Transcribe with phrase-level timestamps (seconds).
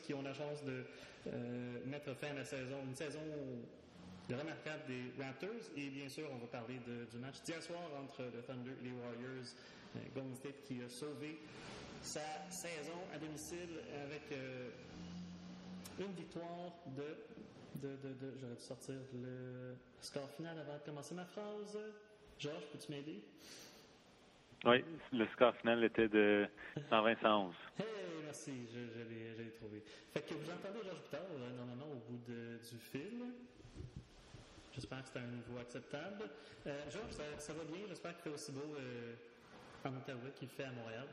[0.00, 0.84] Qui ont la chance de
[1.86, 3.20] mettre fin à la saison, une saison
[4.30, 5.70] remarquable des Raptors.
[5.76, 6.78] Et bien sûr, on va parler
[7.10, 9.48] du match d'hier soir entre le Thunder et les Warriors.
[10.14, 11.38] Golden State qui a sauvé
[12.00, 14.22] sa saison à domicile avec
[15.98, 17.16] une victoire de
[17.82, 21.78] de, de, de j'aurais dû sortir le score final avant de commencer ma phrase.
[22.38, 23.22] Georges, peux-tu m'aider?
[24.64, 26.46] Oui, le score final était de
[26.90, 27.50] 120-111.
[27.78, 27.84] Hey,
[28.32, 29.82] merci, je, l'ai trouvé.
[30.14, 31.20] Vous entendez Georges Bouttard,
[31.54, 33.24] normalement, au bout du fil.
[34.74, 36.30] J'espère que c'est un niveau acceptable.
[36.66, 37.84] Euh, Georges, ça, va bien?
[37.88, 39.12] J'espère qu'il fait aussi beau euh,
[39.84, 41.06] en Ottawa qu'il fait à Montréal.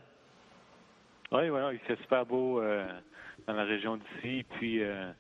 [1.31, 2.88] Oui, voilà, il fait super beau euh,
[3.45, 4.45] dans la région d'ici.
[4.52, 5.12] Puis, euh,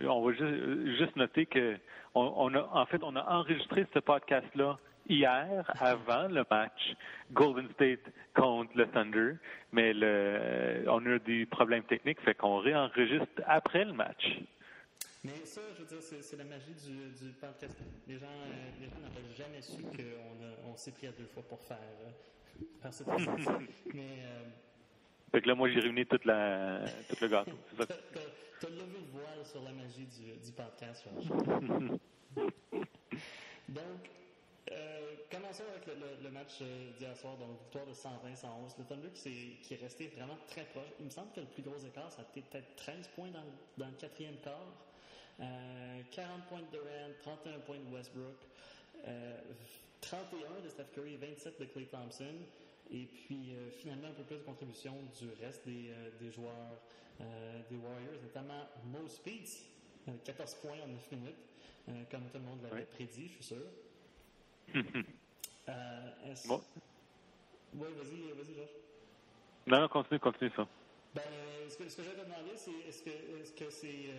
[0.00, 1.76] on va juste, noter que,
[2.14, 6.94] on, a, en fait, on a enregistré ce podcast-là hier, avant le match
[7.32, 9.32] Golden State contre le Thunder,
[9.72, 14.38] mais le, on a eu des problèmes techniques, fait qu'on réenregistre après le match.
[15.24, 17.76] Mais ça, je veux dire, c'est la magie du, du podcast.
[18.06, 21.42] Les gens, euh, les gens n'auraient jamais su qu'on on, s'est pris à deux fois
[21.42, 23.06] pour faire, euh, cette
[23.94, 24.48] Mais euh,
[25.32, 27.58] fait que là, moi, j'ai réuni toute la, tout le gâteau.
[28.60, 31.06] Tu as levé le voile sur la magie du, du podcast,
[33.68, 34.10] Donc,
[34.72, 38.78] euh, commençons avec le, le, le match euh, d'hier soir, donc victoire de 120-111.
[38.78, 40.88] Le Thunder qui, est, qui est resté vraiment très proche.
[41.00, 43.44] Il me semble que le plus gros écart, ça a été peut-être 13 points dans,
[43.76, 44.72] dans le quatrième quart.
[45.40, 48.36] Euh, 40 points de Durant, 31 points de Westbrook,
[50.00, 52.34] 31 euh, de Steph Curry, 27 de Clay Thompson.
[52.90, 56.80] Et puis, euh, finalement, un peu plus de contribution du reste des, euh, des joueurs
[57.20, 59.64] euh, des Warriors, notamment Mo Speeds,
[60.24, 62.86] 14 points en 9 minutes, comme tout le monde l'avait oui.
[62.90, 63.62] prédit, je suis sûr.
[66.46, 66.62] Bon.
[67.74, 68.76] Oui, vas-y, vas-y, Georges.
[69.66, 70.66] Non, non, continue, continue ça.
[71.14, 71.22] Ben,
[71.68, 74.10] ce que, ce que j'avais demandé, c'est est-ce que est-ce que c'est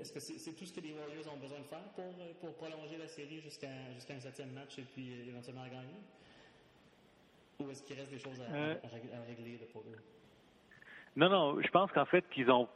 [0.00, 2.96] est-ce que c'est tout ce que les Warriors ont besoin de faire pour, pour prolonger
[2.98, 6.00] la série jusqu'à jusqu'à un septième match et puis éventuellement gagner?
[7.60, 9.98] Ou est-ce qu'il reste des choses à, euh, à régler pour eux?
[11.16, 12.68] Non, non, je pense qu'en fait qu'ils ont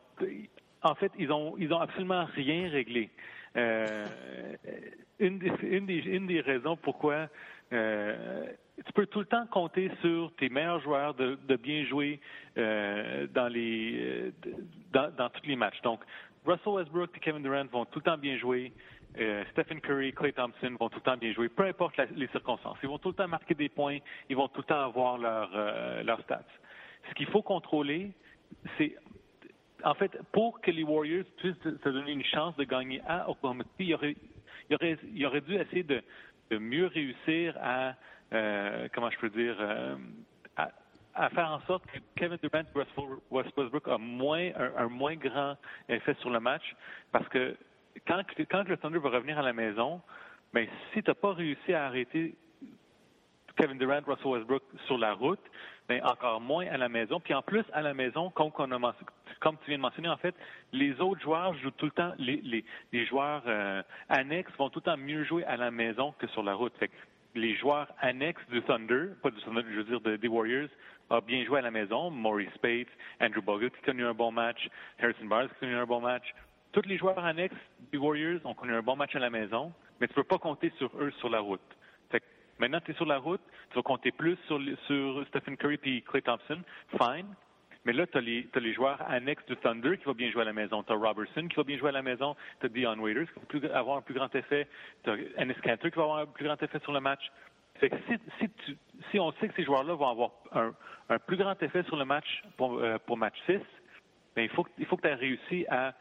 [0.83, 3.11] en fait, ils ont ils ont absolument rien réglé.
[3.57, 4.07] Euh,
[5.21, 7.29] une, des, raisons pourquoi
[7.73, 8.47] euh,
[8.85, 12.21] tu peux tout le temps compter sur tes meilleurs joueurs de, bien jouer
[12.59, 14.33] euh, dans les
[14.93, 15.81] tous les matchs.
[15.83, 16.01] Donc,
[16.45, 18.73] Russell Westbrook et Kevin Durant vont tout le temps bien jouer.
[19.53, 22.77] Stephen Curry, Clay Thompson vont tout le temps bien jouer, peu importe les circonstances.
[22.83, 23.99] Ils vont tout le temps marquer des points,
[24.29, 26.43] ils vont tout le temps avoir leurs leur stats.
[27.09, 28.11] Ce qu'il faut contrôler,
[28.77, 28.97] c'est
[29.84, 33.65] en fait, pour que les Warriors puissent se donner une chance de gagner à Oklahoma
[33.65, 34.17] City, il aurait,
[34.71, 36.03] il aurait, il aurait dû essayer de,
[36.59, 37.94] mieux réussir à,
[38.33, 39.97] euh, comment je peux dire, euh,
[40.56, 42.62] à, faire en sorte que Kevin Durant
[43.31, 45.56] Westbrook a moins, un, un moins grand
[45.89, 46.75] effet sur le match,
[47.12, 47.56] parce que
[48.06, 50.00] quand, quand le Thunder va revenir à la maison,
[50.53, 52.37] ben, si tu n'as pas réussi à arrêter
[53.56, 55.44] Kevin Durant, Russell Westbrook sur la route,
[55.89, 57.21] ben, encore moins à la maison.
[57.21, 58.95] Puis en plus, à la maison, comme, a
[59.41, 60.34] tu viens de mentionner, en fait,
[60.72, 64.97] les autres joueurs jouent tout le temps, les, joueurs euh, annexes vont tout le temps
[64.97, 66.73] mieux jouer à la maison que sur la route.
[66.78, 66.94] Fait que
[67.34, 70.69] les joueurs annexes du Thunder, pas du Thunder, je veux dire de, des Warriors,
[71.11, 72.11] ont bien joué à la maison.
[72.11, 72.89] Maurice Spates,
[73.21, 74.69] Andrew Bogut qui a connu un bon match,
[75.00, 76.34] Harrison Barnes qui a connu un bon match.
[76.73, 77.55] Tous les joueurs annexes
[77.93, 80.73] des Warriors ont connu un bon match à la maison, mais tu peux pas compter
[80.78, 81.61] sur eux sur la route.
[82.59, 86.03] Maintenant tu es sur la route, tu vas compter plus sur, sur Stephen Curry et
[86.03, 86.61] Clay Thompson,
[86.91, 87.27] fine.
[87.85, 90.55] Mais là, tu as, les joueurs annexes du Thunder qui vont bien jouer à la
[90.55, 90.83] maison.
[90.83, 92.35] Tu as Robertson qui va bien jouer à la maison.
[92.61, 94.67] Tu as Dion Waiters qui va avoir un plus grand effet.
[95.03, 97.31] Tu as Ennis Cantor qui va avoir un plus grand effet sur le match.
[97.81, 97.89] Que
[99.11, 102.43] si, on sait que ces joueurs-là vont avoir un, plus grand effet sur le match
[102.57, 103.59] pour, euh, match 6,
[104.37, 105.93] ben il faut, faut que tu aies réussi à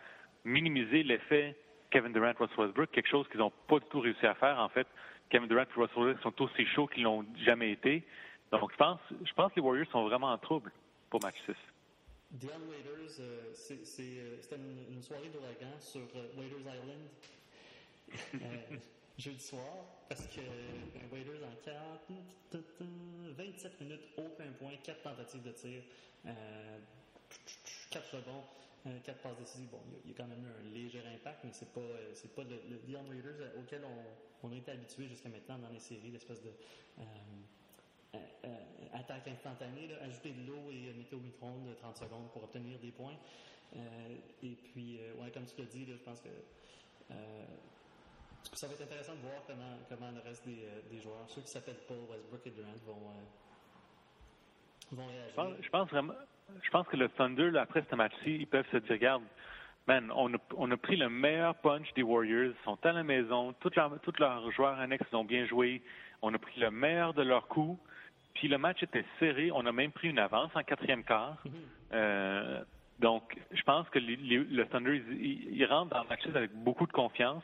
[0.46, 1.56] minimiser l'effet
[1.90, 4.60] Kevin Durant, Russell Westbrook, quelque chose qu'ils n'ont pas du tout réussi à faire.
[4.60, 4.88] En fait,
[5.34, 8.04] Kevin Durant et Russell Wilson sont aussi chauds qu'ils l'ont jamais été.
[8.52, 10.72] Donc, je pense, je pense que les Warriors sont vraiment en trouble
[11.10, 11.54] pour match 6.
[12.30, 17.02] Dion Waiters, euh, euh, c'était une, une, soirée d'ouragan sur euh, Waiters Island
[18.36, 18.78] euh,
[19.18, 19.66] jeudi soir,
[20.08, 22.62] parce que euh, Waiters en 4,
[23.36, 25.82] 27 minutes, aucun point, 4 tentatives de tir,
[27.90, 28.46] 4 rebonds.
[28.84, 29.70] 4 passes décisives.
[29.70, 32.34] Bon, il y, a quand même eu un léger impact, mais c'est pas euh, c'est
[32.36, 35.80] pas le, le Dion Waiters auquel on, on a été habitué jusqu'à maintenant dans les
[35.80, 36.52] séries, l'espèce de
[37.00, 38.50] euh, euh,
[38.94, 42.92] attaque instantanée, ajouter de l'eau et mettre au micro-ondes de 30 secondes pour obtenir des
[42.92, 43.18] points.
[44.44, 46.30] et puis, ouais, comme tu l'as dit, je pense que
[48.54, 51.86] ça va être intéressant de voir comment, comment le reste des, joueurs, ceux qui s'appellent
[51.88, 53.10] pas Westbrook et Durant, vont,
[54.94, 56.14] vont Je pense, je pense, vraiment,
[56.62, 59.24] je pense que le Thunder, là, après ce match-ci, ils peuvent se dire, regarde,
[59.88, 63.04] man, on a, on a pris le meilleur punch des Warriors, ils sont à la
[63.04, 65.82] maison, tous leurs, tous leurs joueurs annexes ont bien joué,
[66.22, 67.78] on a pris le meilleur de leur coup,
[68.36, 71.38] puis le match était serré, on a même pris une avance en quatrième quart.
[71.46, 71.52] Mhm.
[71.94, 72.64] Euh,
[73.00, 76.52] donc, je pense que les- les- le Thunder, ils, ils rentrent dans le match avec
[76.54, 77.44] beaucoup de confiance.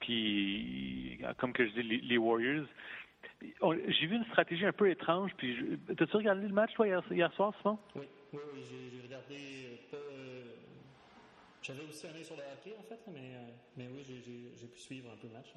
[0.00, 2.66] Puis, comme que je dis, les, les Warriors,
[3.42, 5.32] j'ai vu une stratégie un peu étrange.
[5.36, 7.78] Puis, je- t'as-tu regardé le match, toi, hier, hier soir, Simon?
[7.94, 8.60] Oui, oui, oui,
[8.92, 9.96] j'ai regardé pas.
[9.96, 10.42] euh,
[11.62, 14.78] J'avais aussi un œil sur le hockey, en fait, mais, euh, mais oui, j'ai- pu
[14.78, 15.52] suivre un peu le match.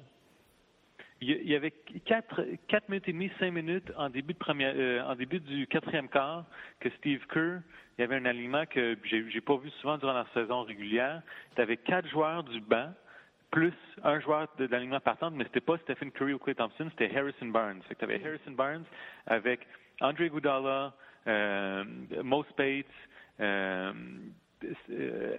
[1.20, 5.02] Il y avait 4, quatre minutes et demie, 5 minutes en début, de première, euh,
[5.04, 6.46] en début du quatrième quart
[6.80, 7.60] que Steve Kerr,
[7.98, 11.22] il y avait un alignement que j'ai j'ai pas vu souvent durant la saison régulière.
[11.54, 12.92] Tu avais quatre joueurs du banc,
[13.50, 13.74] plus
[14.04, 17.46] un joueur de, d'alignement partant, mais c'était pas Stephen Curry ou Clay Thompson, c'était Harrison
[17.46, 17.80] Barnes.
[17.88, 18.84] tu avais Harrison Barnes
[19.26, 19.66] avec
[20.00, 20.92] Andre Iguodala,
[21.26, 21.84] euh,
[22.22, 22.86] Mo Spates,
[23.40, 23.92] euh,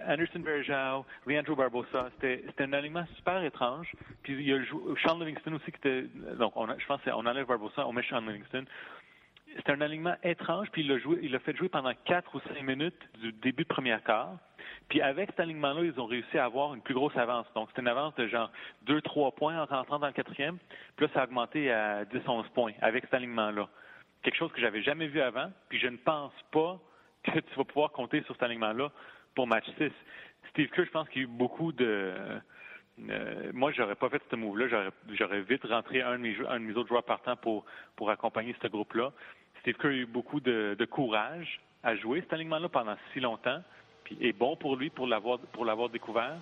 [0.06, 3.92] Anderson Verjao, Leandro Barbosa, c'était un alignement super étrange.
[4.22, 4.58] Puis il y a
[5.04, 6.02] Sean Livingston aussi qui était.
[6.38, 8.64] Donc, on a- je pense qu'on enlève Barbosa, on met Sean Livingston.
[9.56, 12.62] C'était un alignement étrange, puis il l'a joué, il fait jouer pendant quatre ou cinq
[12.62, 14.36] minutes du début de première quart.
[14.88, 17.46] Puis avec cet alignement-là, ils ont réussi à avoir une plus grosse avance.
[17.54, 18.50] Donc, c'était une avance de genre
[18.86, 20.58] 2-3 points en rentrant dans le quatrième.
[20.96, 23.68] Puis là, ça a augmenté à 10-11 points avec cet alignement-là.
[24.22, 25.50] Quelque chose que j'avais jamais vu avant.
[25.68, 26.78] Puis je ne pense pas
[27.24, 28.90] que tu vas pouvoir compter sur cet alignement-là
[29.34, 29.90] pour match 6.
[30.50, 32.12] Steve Kerr, je pense qu'il y a eu beaucoup de...
[33.08, 34.90] euh, moi, j'aurais pas fait ce move-là.
[35.10, 37.64] J'aurais, vite rentré un de, mes, un de mes autres joueurs partants pour,
[37.96, 39.12] pour accompagner ce groupe-là.
[39.62, 43.62] Steve Kerr a eu beaucoup de, courage à jouer cet alignement-là pendant si longtemps.
[44.04, 45.38] Puis est bon pour lui pour l'avoir,
[45.88, 46.36] découvert.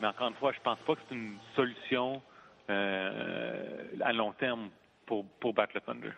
[0.00, 2.22] Mais encore une fois, je pense pas que c'est une solution
[2.70, 4.70] euh, à long terme
[5.04, 6.12] pour, pour battre Thunder.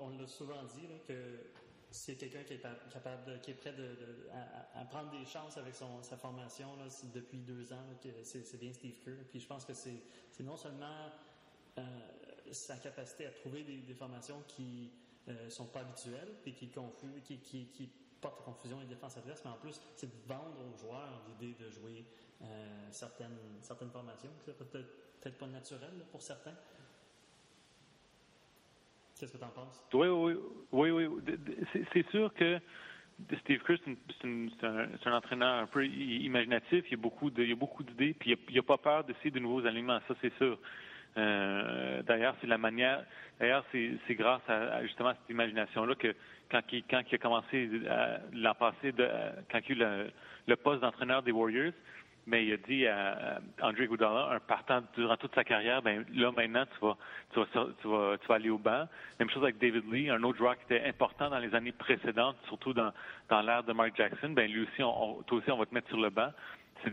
[0.00, 1.14] On, l'a souvent dit que
[1.90, 3.74] c'est quelqu'un qui est pa- capable, qui est prêt
[4.74, 6.66] à, prendre des chances avec sa formation
[7.14, 7.84] depuis deux ans.
[8.24, 9.24] c'est, bien Steve Kerr.
[9.30, 11.12] Puis je pense que c'est, c'est non seulement
[11.78, 11.82] euh,
[12.52, 14.90] sa capacité à trouver des, formations qui
[15.28, 19.50] euh, sont pas habituelles et qui, confus, qui, qui, portent confusion les défenses adverses, mais
[19.50, 22.06] en plus, c'est de vendre aux joueurs l'idée de jouer
[22.40, 24.88] euh, certaines, certaines formations sont peut-être,
[25.20, 26.54] peut-être pas naturelles là, pour certains.
[29.18, 29.84] Qu'est-ce que tu en penses?
[29.92, 30.34] Oui, oui,
[30.72, 31.22] oui, oui.
[31.72, 32.58] C'est, c'est sûr que
[33.40, 36.84] Steve Kerr, c'est, c'est c'est un, c'est entraîneur un peu imaginatif.
[36.88, 40.00] Il y a beaucoup, a d'idées, puis il n'a pas peur d'essayer de nouveaux aliments.
[40.08, 40.58] Ça, c'est sûr.
[41.16, 43.04] Euh, d'ailleurs, c'est la manière.
[43.38, 46.14] D'ailleurs, c'est, grâce à, justement cette imagination-là que
[46.50, 47.68] quand il, a commencé
[48.32, 48.92] l'an passé,
[49.50, 50.10] quand il a eu
[50.46, 51.72] le, poste d'entraîneur des Warriors,
[52.26, 56.30] mais il a dit à, André Goudala, un partant durant toute sa carrière, ben là
[56.32, 56.96] maintenant tu vas,
[57.32, 57.46] tu vas,
[57.80, 58.86] tu vas, tu vas aller au banc.
[59.18, 62.36] Même chose avec David Lee, un autre joueur qui était important dans les années précédentes,
[62.46, 62.92] surtout dans,
[63.30, 64.30] l'ère de Mark Jackson.
[64.30, 66.30] Ben lui aussi, on, toi aussi, on va te mettre sur le banc.
[66.82, 66.92] C'est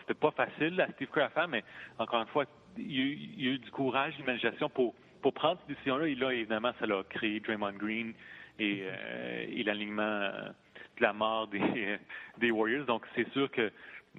[0.00, 1.62] c'était pas facile à Steve Kerr mais
[1.98, 2.44] encore une fois,
[2.80, 5.76] il y a eu, il y a eu du courage, l'imagination pour pour prendre cette
[5.76, 6.06] décision-là.
[6.08, 8.12] Et là, évidemment, ça l'a créé Draymond Green
[8.58, 10.48] et, euh, et l'alignement euh,
[10.96, 11.60] de la mort des,
[12.38, 12.86] des Warriors.
[12.86, 13.70] Donc, c'est sûr que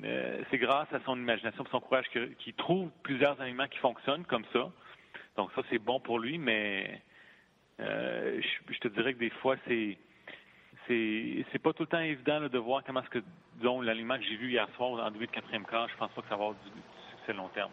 [0.03, 4.25] euh, c'est grâce à son imagination et son courage qu'il trouve plusieurs aliments qui fonctionnent
[4.25, 4.71] comme ça.
[5.37, 7.01] Donc, ça, c'est bon pour lui, mais
[7.79, 9.97] euh, je, je te dirais que des fois, c'est
[10.87, 13.23] c'est c'est pas tout le temps évident là, de voir comment est-ce que,
[13.57, 16.21] disons, l'aliment que j'ai vu hier soir en début de quatrième quart, je pense pas
[16.21, 17.71] que ça va avoir du, du succès long terme.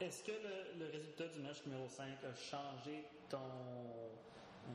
[0.00, 3.38] Est-ce que le, le résultat du match numéro 5 a changé ton,
[4.68, 4.72] euh,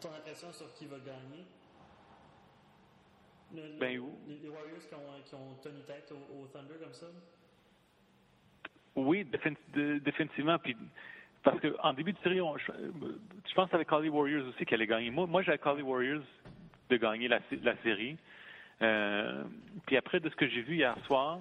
[0.00, 1.44] ton impression sur qui va gagner?
[3.54, 4.18] Le- Ben, où?
[4.26, 7.06] les, Warriors qui ont, qui ont tenu tête au, au Thunder comme ça?
[8.96, 10.58] Oui, définitivement.
[10.58, 10.76] Puis,
[11.44, 12.72] parce qu'en début de série, on- je,
[13.48, 15.10] je pense avec les Warriors aussi qu'elle allait gagner.
[15.10, 16.22] Moi, moi j'ai les Warriors
[16.88, 18.16] de gagner la, sé- la série.
[18.82, 19.44] Euh,
[19.86, 21.40] puis après, de ce que j'ai vu hier soir,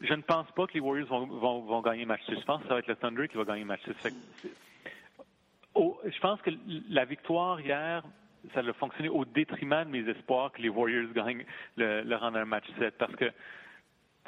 [0.00, 2.36] je ne pense pas que les Warriors vont, vont, vont gagner match 6.
[2.40, 3.92] Je pense que ça va être le Thunder qui va gagner match 6.
[3.94, 4.50] Fait que c'est-
[5.74, 6.50] au- je pense que
[6.88, 8.02] la victoire hier,
[8.54, 11.44] ça a fonctionné au détriment de mes espoirs que les Warriors gagnent
[11.76, 12.96] le, le rang d'un match 7.
[12.98, 13.30] Parce que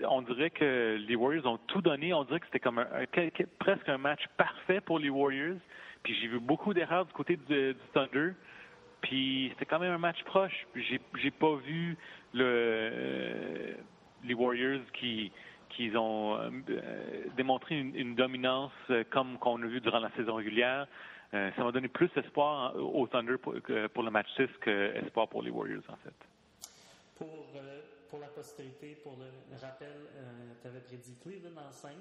[0.09, 2.12] on dirait que les Warriors ont tout donné.
[2.14, 5.59] On dirait que c'était comme un, un- presque un match parfait pour les Warriors.
[6.02, 8.33] Puis j'ai vu beaucoup d'erreurs du côté du, Thunder.
[9.00, 10.67] Puis c'était quand même un match proche.
[10.75, 11.97] J'ai j'ai pas vu
[12.35, 13.76] le
[14.25, 15.33] les Warriors qui
[15.76, 20.11] qui ont euh, euh, démontré une, une dominance euh, comme qu'on a vu durant la
[20.12, 20.87] saison régulière.
[21.35, 23.55] Euh, ça m'a donné plus espoir en- au Thunder pour,
[23.95, 26.14] pour le match 6 que espoir pour les Warriors en fait.
[27.17, 29.93] Pour, euh, pour la postérité, pour le, rappel,
[30.61, 31.93] tu avais prédit Cleveland en 5.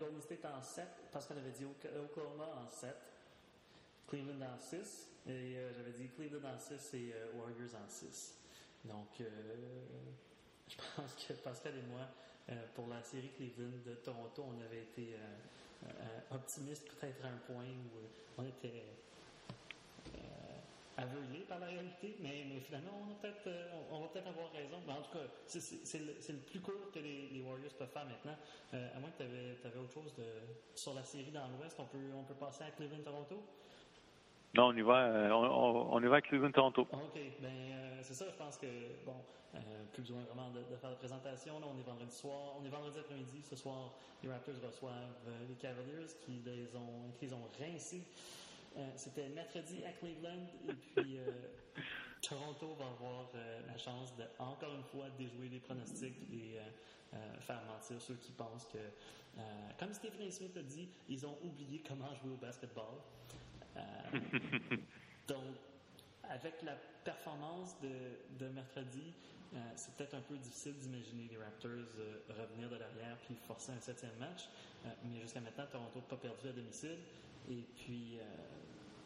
[0.00, 2.94] Golden State en 7, parce qu'on avait dit Oklahoma en 7,
[4.08, 8.38] Cleveland en 6, et j'avais dit Cleveland en 6 et Warriors en 6.
[8.84, 9.20] Donc,
[10.68, 12.02] je pense que Pascal et moi,
[12.74, 15.16] pour la série Cleveland de Toronto, on avait été
[16.30, 18.84] optimistes peut-être à un point où on était
[20.96, 24.76] aveuglé par la réalité, mais, finalement, on, peut euh, va peut-être avoir raison.
[24.88, 28.36] En tout cas, c'est le, le, plus court que les, Warriors peuvent faire maintenant.
[28.74, 30.24] Euh, à moins que tu avais, autre chose de,
[30.74, 33.42] sur la série dans l'Ouest, on peut, on peut passer à Cleveland-Toronto?
[34.56, 36.82] Non, on y va, euh, on, on, y va à Cleveland-Toronto.
[36.82, 37.20] OK.
[37.40, 38.66] Ben, euh, c'est ça, je pense que,
[39.04, 39.16] bon,
[39.54, 39.58] euh,
[39.92, 41.60] plus besoin vraiment de, de, faire la présentation.
[41.60, 43.42] Là, on est vendredi soir, on est vendredi après-midi.
[43.42, 44.94] Ce soir, les Raptors reçoivent
[45.48, 48.02] les Cavaliers qui les ont, qui les ont rincés
[48.76, 51.30] euh, c'était mercredi à Cleveland et puis euh,
[52.20, 56.58] Toronto va avoir euh, la chance de encore une fois déjouer les pronostics et
[57.40, 58.78] faire mentir ceux qui pensent que,
[59.78, 60.30] comme Stephen.
[60.30, 63.00] Smith a dit, ils ont oublié comment jouer au basketball.
[65.28, 65.56] donc,
[66.28, 69.12] avec la performance de, de mercredi,
[69.74, 71.70] c'est peut-être un peu difficile d'imaginer les Raptors
[72.28, 74.48] revenir de l'arrière puis forcer un septième match.
[75.04, 76.98] mais jusqu'à maintenant, Toronto n'a pas perdu à domicile.
[77.48, 78.18] Et puis,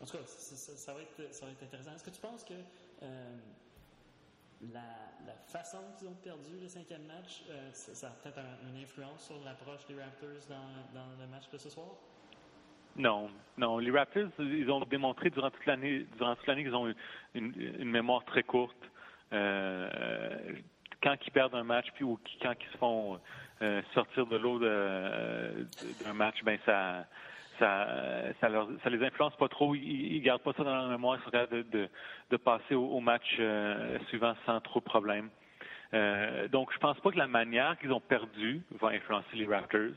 [0.00, 1.94] en tout cas, ça, va être, ça va être intéressant.
[1.94, 2.54] Est-ce que tu penses que
[3.02, 3.38] euh,
[4.72, 4.80] la,
[5.26, 9.44] la, façon qu'ils ont perdu le cinquième match, euh, ça, a peut-être une influence sur
[9.44, 11.88] l'approche des Raptors dans, dans, le match de ce soir?
[12.96, 13.78] Non, non.
[13.78, 16.92] Les Raptors, ils ont démontré durant toute l'année, durant toute l'année qu'ils ont
[17.34, 18.76] une, mémoire très courte.
[19.32, 20.38] Euh,
[21.02, 23.18] quand ils perdent un match, puis ou quand ils se font
[23.62, 27.06] euh, sortir de l'eau d'un match, ben ça,
[27.58, 27.86] ça,
[28.40, 29.74] ça, leur, ça les influence pas trop.
[29.74, 31.18] Ils, ils gardent pas ça dans leur mémoire.
[31.18, 35.30] Ils sont capables de, passer au, match euh, suivant sans trop de problèmes.
[35.92, 39.96] Euh, donc, je pense pas que la manière qu'ils ont perdu va influencer les Raptors.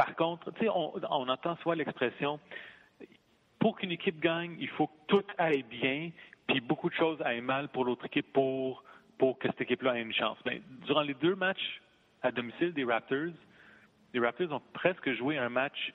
[0.00, 2.40] Par contre, tu sais, on, entend soit l'expression
[3.58, 6.10] pour qu'une équipe gagne, il faut que tout aille bien,
[6.46, 8.82] puis beaucoup de choses aillent mal pour l'autre équipe pour
[9.18, 10.38] pour que cette équipe-là ait une chance.
[10.46, 11.82] Ben, durant les deux matchs
[12.22, 13.34] à domicile des Raptors,
[14.14, 15.92] les Raptors ont presque joué un match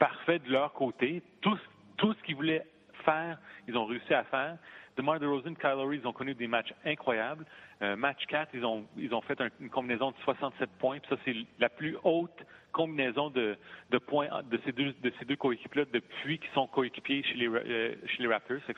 [0.00, 1.22] parfait de leur côté.
[1.40, 1.56] Tout,
[1.96, 2.66] tout ce qu'ils voulaient
[3.04, 3.38] faire,
[3.68, 4.58] ils ont réussi à faire.
[4.96, 7.44] DeMar DeRozan, Kyle Lowry, ils ont connu des matchs incroyables.
[7.82, 10.98] Euh, match 4, ils ont, ils ont fait une combinaison de 67 points.
[10.98, 13.56] Puis ça, c'est la plus haute combinaison de,
[13.90, 17.94] de points de ces deux, de deux coéquipiers-là depuis qu'ils sont coéquipiers chez les, euh,
[18.06, 18.58] chez les Raptors.
[18.66, 18.76] C'est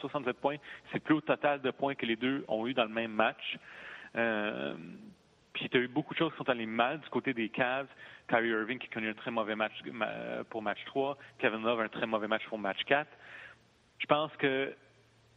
[0.00, 0.56] 67 points.
[0.92, 3.58] C'est plus haut total de points que les deux ont eu dans le même match.
[4.16, 4.74] Euh,
[5.54, 7.88] puis tu as eu beaucoup de choses qui sont allées mal du côté des Cavs.
[8.28, 9.72] Kyrie Irving qui a connu un très mauvais match
[10.50, 11.16] pour match 3.
[11.38, 13.08] Kevin Love un très mauvais match pour match 4.
[13.98, 14.74] Je pense que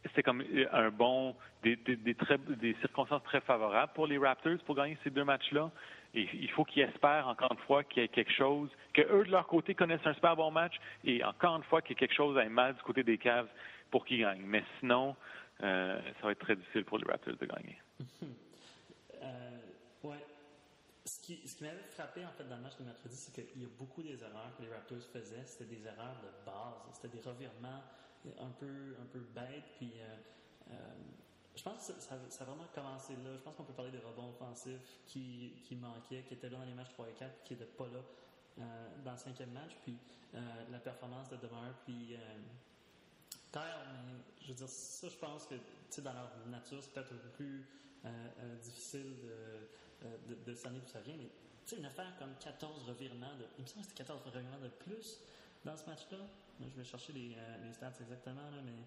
[0.04, 0.42] c'était comme
[0.72, 5.70] un bon, des, des, circonstances très favorables pour les Raptors pour gagner ces deux matchs-là.
[6.14, 9.24] Et il faut qu'ils espèrent encore une fois qu'il y ait quelque chose, que eux
[9.24, 12.00] de leur côté connaissent un super bon match et encore une fois qu'il y ait
[12.00, 13.48] quelque chose aille mal du côté des Cavs
[13.90, 14.42] pour qu'ils gagnent.
[14.44, 15.14] Mais sinon,
[15.62, 17.78] euh, ça va être très difficile pour les Raptors de gagner.
[19.22, 19.50] euh,
[20.02, 20.24] Ouais.
[21.04, 23.64] Ce qui, ce m'avait frappé en fait dans le match de mercredi, c'est qu'il y
[23.64, 25.44] a beaucoup des erreurs que les Raptors faisaient.
[25.44, 26.94] C'était des erreurs de base.
[26.94, 27.82] C'était des revirements
[28.38, 29.64] un peu, un peu bêtes.
[29.76, 30.16] Puis, euh,
[30.70, 30.74] euh,
[31.54, 33.36] je pense que ça, ça, a vraiment commencé là.
[33.36, 36.64] Je pense qu'on peut parler des rebonds offensifs qui, qui manquaient, qui étaient là dans
[36.64, 38.00] les matchs 3 et 4, qui n'étaient pas là
[38.58, 39.76] euh, dans le cinquième match.
[39.82, 39.96] Puis,
[40.70, 42.14] la performance de Demar, puis
[43.52, 43.60] mais
[44.40, 47.66] je veux dire, ça, je pense que dans leur nature, c'est peut-être un peu plus
[48.62, 49.66] difficile de
[50.28, 51.28] de, de année d'où ça vient, mais
[51.66, 53.32] tu sais, une affaire comme 14 revirements.
[53.58, 55.20] Il me semble que c'était 14 revirements de plus
[55.64, 56.18] dans ce match-là.
[56.60, 58.84] Je vais chercher les, euh, les stats exactement, là, mais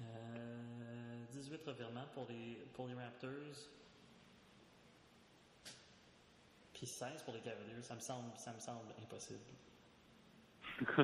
[0.00, 3.68] euh, 18 revirements pour les, pour les Raptors.
[6.72, 7.82] Puis 16 pour les Cavaliers.
[7.82, 9.40] Ça me semble, ça me semble impossible.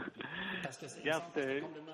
[0.62, 1.92] Parce que c'est complètement.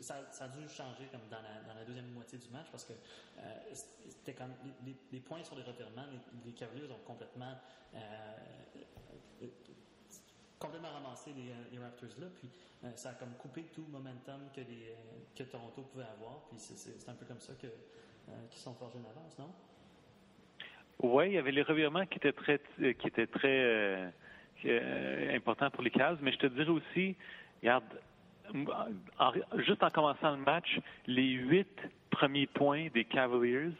[0.00, 2.84] ça, ça, a dû changer comme dans la, dans la, deuxième moitié du match parce
[2.84, 3.74] que euh,
[4.08, 4.52] c'était comme
[4.84, 7.54] les, les, points sur les revirements, les, les Cavaliers ont complètement
[7.94, 8.80] euh, euh,
[10.62, 12.48] complètement ramassé les, les Raptors là, puis
[12.84, 14.60] euh, ça a comme coupé tout le momentum que,
[15.36, 17.70] que Toronto pouvait avoir, puis c'est un peu comme ça qu'ils
[18.50, 19.50] sont forgés en avance, non?
[21.00, 24.12] Oui, il y avait les revirements qui étaient très qui étaient très
[24.64, 27.16] euh, important pour les Cavs, mais je te dirais aussi,
[27.60, 27.84] regarde,
[29.58, 33.72] juste en commençant le match, les huit premiers points des Cavaliers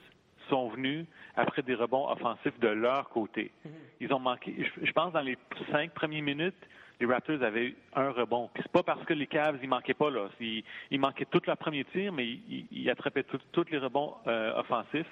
[0.48, 1.06] sont venus
[1.36, 3.50] après des rebonds offensifs de leur côté.
[3.66, 3.70] Mm-hmm.
[4.00, 5.36] Ils ont manqué, je pense, dans les
[5.70, 6.56] cinq premières minutes,
[7.00, 8.48] les Raptors avaient un rebond.
[8.54, 11.56] Puis c'est pas parce que les Cavs ils manquaient pas là, ils, manquaient tout leur
[11.56, 12.38] premier tir, mais
[12.70, 15.08] ils, attrapaient tous les rebonds euh, offensifs.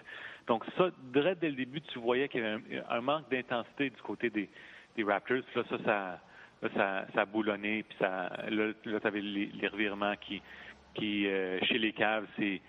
[0.47, 4.31] Donc ça, dès le début, tu voyais qu'il y avait un, manque d'intensité du côté
[4.31, 4.49] des,
[4.97, 5.39] des Raptors.
[5.57, 6.21] Là, ça, ça,
[6.77, 10.41] ça, ça a boulonné, puis ça, là, tu avais les, revirements qui,
[10.95, 12.61] qui chez les Cavs, c'est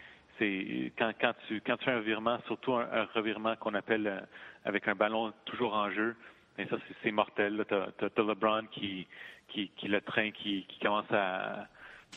[0.42, 4.28] c'est quand, quand, tu, quand tu fais un virement, surtout un, revirement qu'on appelle
[4.66, 6.16] avec un ballon toujours en jeu,
[6.58, 7.64] mais ça, c'est mortel.
[7.68, 9.08] Tu as, LeBron qui,
[9.48, 11.68] qui, qui le train, qui, qui commence à,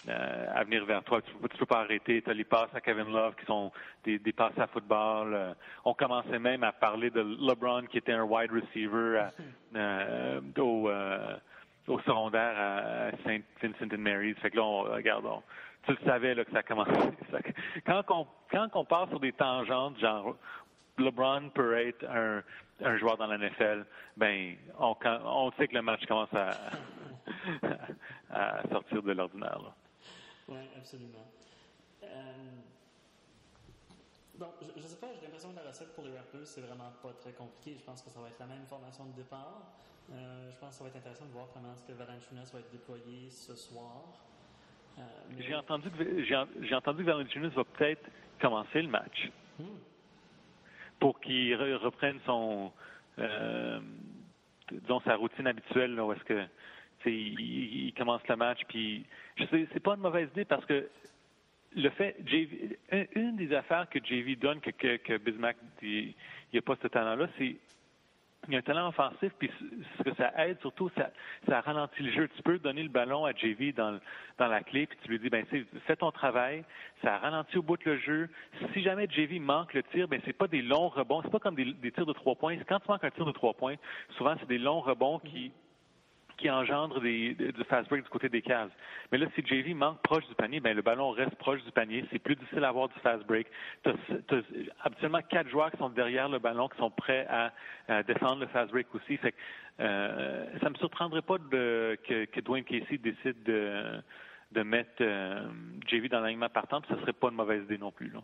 [0.09, 1.23] à venir vers toi.
[1.23, 2.23] Tu ne peux, pas arrêter.
[2.23, 3.73] Tu as les passes à Kevin Love qui sont
[4.05, 5.35] des, des passes à football.
[5.35, 5.55] Euh,
[5.85, 9.29] on commençait même à parler de LeBron qui était un wide receiver
[9.77, 11.37] euh, au, euh,
[11.87, 14.37] au secondaire à Saint Vincent and Mary's.
[14.39, 15.27] Fait que là, on, regarde,
[15.87, 16.93] tu le savais là, que ça commençait.
[17.87, 20.37] Quand on, quand on passe sur des tangentes, genre
[20.99, 22.43] LeBron peut être un,
[22.85, 23.85] un joueur dans la NFL,
[24.17, 26.53] ben on, on sait que le match commence à,
[28.71, 29.75] sortir de l'ordinaire.
[30.49, 31.27] Oui, absolument.
[32.03, 32.33] Euh,
[34.77, 37.13] je ne sais pas, j'ai l'impression que la recette pour les Raptors, c'est vraiment pas
[37.21, 37.77] très compliqué.
[37.79, 39.63] Je pense que ça va être la même formation de départ.
[40.13, 42.59] Euh, je pense que ça va être intéressant de voir comment est-ce que Valanciunas va
[42.61, 44.03] être déployé ce soir.
[44.99, 45.03] Euh,
[45.41, 48.09] j'ai entendu que j'ai entendu que Valanciunas va peut-être
[48.41, 49.65] commencer le match hmm.
[51.01, 52.73] pour qu'il reprenne son
[53.19, 53.81] euh,
[54.71, 56.47] disons sa routine habituelle là, où est-ce que
[57.07, 59.05] il, commence le match puis
[59.37, 60.89] je sais c'est pas une mauvaise idée parce que
[61.77, 62.17] le fait
[63.15, 66.15] une des affaires que JV donne que, que, que Bismack il
[66.53, 67.57] n'y a pas ce talent là c'est
[68.49, 69.51] il y a un talent offensif, puis
[69.99, 71.11] ce que ça aide surtout, ça,
[71.49, 72.29] ça ralentit le jeu.
[72.37, 73.99] Tu peux donner le ballon à JV dans,
[74.39, 75.45] dans la clé, puis tu lui dis, ben,
[75.87, 76.65] fais ton travail,
[77.03, 78.29] ça ralentit au bout de le jeu.
[78.73, 81.55] Si jamais JV manque le tir, ben, c'est pas des longs rebonds, c'est pas comme
[81.55, 82.57] des, des tirs de trois points.
[82.69, 83.77] Quand tu manques un tir de trois points,
[84.17, 85.53] souvent, c'est des longs rebonds qui,
[86.45, 88.71] qui engendre des, du fast break du côté des cases.
[89.11, 92.05] Mais là, si JV manque proche du panier, ben le ballon reste proche du panier.
[92.13, 93.47] C'est plus difficile à avoir du fast break.
[93.83, 94.43] Tu as,
[94.83, 98.71] habituellement quatre joueurs qui sont derrière le ballon, qui sont prêts à, défendre le fast
[98.73, 99.17] break aussi.
[99.17, 99.37] Fait que,
[99.81, 105.49] euh, ça me surprendrait pas que, Dwayne Casey décide de, mettre euh,
[105.87, 106.83] JV dans l'alignement partant.
[106.91, 108.11] Ce serait pas une mauvaise idée non plus.
[108.11, 108.21] Là.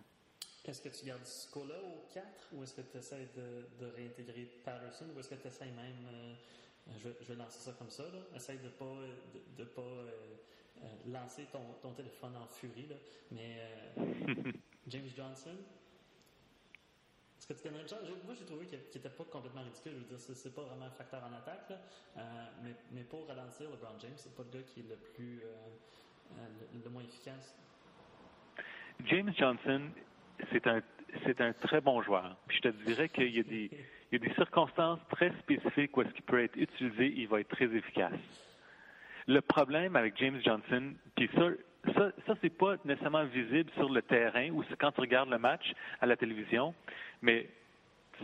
[0.67, 5.07] Est-ce que tu gardes Scola au 4 ou est-ce que tu essaies de, réintégrer Patterson
[5.17, 6.37] ou est-ce que tu essaies même
[6.91, 8.05] euh, je, vais lancer ça comme ça.
[8.05, 8.19] Là.
[8.37, 8.97] Essaye de ne pas,
[9.57, 10.11] de, pas euh,
[10.83, 12.87] euh, lancer ton, ton, téléphone en furie.
[12.87, 12.97] Là.
[13.31, 13.57] Mais
[13.99, 14.53] euh,
[14.89, 15.57] James Johnson,
[17.39, 17.85] est-ce que tu connais
[18.25, 19.93] Moi, j'ai trouvé qu'il n'était pas complètement ridicule.
[19.95, 21.73] Je veux dire, c'est, pas vraiment un facteur en attaque.
[22.63, 25.43] mais, mais, pour ralentir LeBron James, c'est pas le gars qui est le plus
[26.85, 27.57] le, moins efficace.
[29.07, 29.91] James Johnson,
[30.53, 30.83] c'est un,
[31.25, 32.37] c'est un très bon joueur.
[32.47, 33.71] Puis je te dirais qu'il y a des
[34.11, 37.41] il y a des circonstances très spécifiques où est-ce qu'il peut être utilisé, il va
[37.41, 38.13] être très efficace.
[39.27, 41.51] Le problème avec James Johnson, puis ça,
[41.95, 45.73] ça, ça c'est pas nécessairement visible sur le terrain ou quand tu regardes le match
[46.01, 46.75] à la télévision,
[47.23, 47.49] mais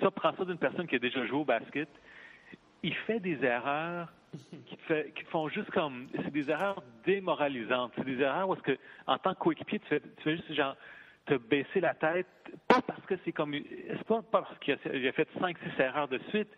[0.01, 1.88] ça prend ça d'une personne qui a déjà joué au basket.
[2.83, 4.12] Il fait des erreurs
[4.66, 7.92] qui, fait, qui font juste comme c'est des erreurs démoralisantes.
[7.96, 10.53] C'est des erreurs où est-ce que en tant que coéquipier, tu fais, tu fais juste
[10.53, 10.77] genre
[11.27, 12.27] te baisser la tête,
[12.69, 16.19] pas parce que c'est comme, c'est pas parce qu'il a, fait cinq, six erreurs de
[16.31, 16.49] suite,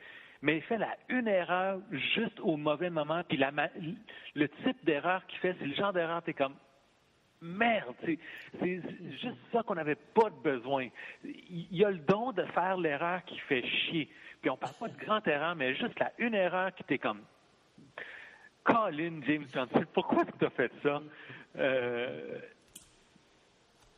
[0.42, 3.50] mais il fait la une erreur juste au mauvais moment, puis la,
[4.35, 6.54] le type d'erreur qu'il fait, c'est le genre d'erreur, t'es comme,
[7.40, 8.18] merde, c'est,
[9.20, 10.88] juste ça qu'on n'avait pas de besoin.
[11.24, 14.09] Il, a le don de faire l'erreur qui fait chier.
[14.40, 17.22] Puis on parle pas de grande erreur, mais juste la une erreur qui t'est comme,
[18.64, 21.00] Colin James Johnson, pourquoi tu as fait ça?
[21.57, 22.38] Euh,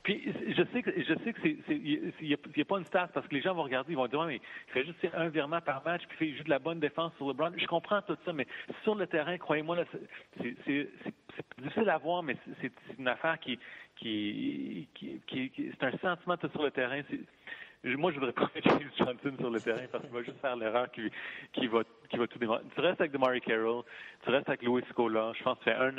[0.03, 3.27] puis je sais que je sais que c'est il n'y a, pas une stat parce
[3.29, 5.85] que les gens vont regarder, ils vont dire mais il fait juste un virement par
[5.85, 7.53] match, puis il fait juste de la bonne défense sur le LeBron.
[7.57, 8.47] Je comprends tout ça, mais
[8.83, 9.77] sur le terrain, croyez-moi,
[10.41, 10.89] c'est
[11.59, 13.59] difficile à voir, mais c'est une affaire qui
[13.97, 14.89] qui,
[15.27, 17.03] qui, c'est un sentiment sur le terrain.
[17.85, 20.57] Moi, je voudrais pas mettre James Johnson sur le terrain parce qu'il va juste faire
[20.57, 21.11] l'erreur qui,
[21.53, 22.63] qui, va, qui va tout démarrer.
[22.75, 23.85] Tu restes avec DeMarie Carroll,
[24.23, 25.33] tu restes avec Louis Scola.
[25.37, 25.95] Je pense que c'est un,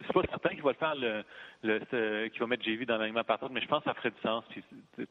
[0.00, 1.24] c'est pas certain qu'il va le faire le,
[1.62, 4.20] le qu'il va mettre JV dans l'alignement partant, mais je pense que ça ferait du
[4.20, 4.44] sens.
[4.52, 5.06] Tu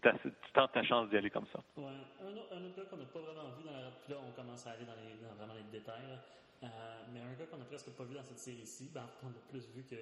[0.54, 1.60] tentes ta chance d'y aller comme ça.
[1.78, 4.86] Un, autre, gars qu'on n'a pas vraiment vu, dans puis là on commence à aller
[4.86, 6.20] dans, les, dans vraiment les détails,
[6.64, 6.68] euh,
[7.14, 9.68] mais un gars qu'on n'a presque pas vu dans cette série-ci, ben, on a plus
[9.74, 9.96] vu que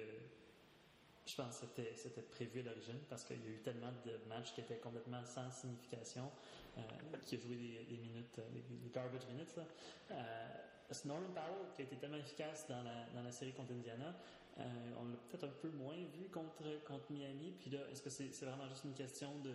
[1.26, 4.52] je pense que c'était, prévu à l'origine parce qu'il y a eu tellement de matchs
[4.52, 6.30] qui étaient complètement sans signification,
[6.76, 6.80] euh,
[7.24, 7.56] qui a joué
[7.88, 9.56] des, minutes, des, des, garbage minutes.
[9.56, 9.62] Là.
[10.10, 14.14] Euh, Norman Powell, qui a été tellement efficace dans la, dans la série contre Indiana,
[14.58, 14.62] euh,
[15.00, 17.52] on l'a peut-être un peu moins vu contre, contre Miami.
[17.60, 19.52] Puis là, est-ce que c'est vraiment juste une question de,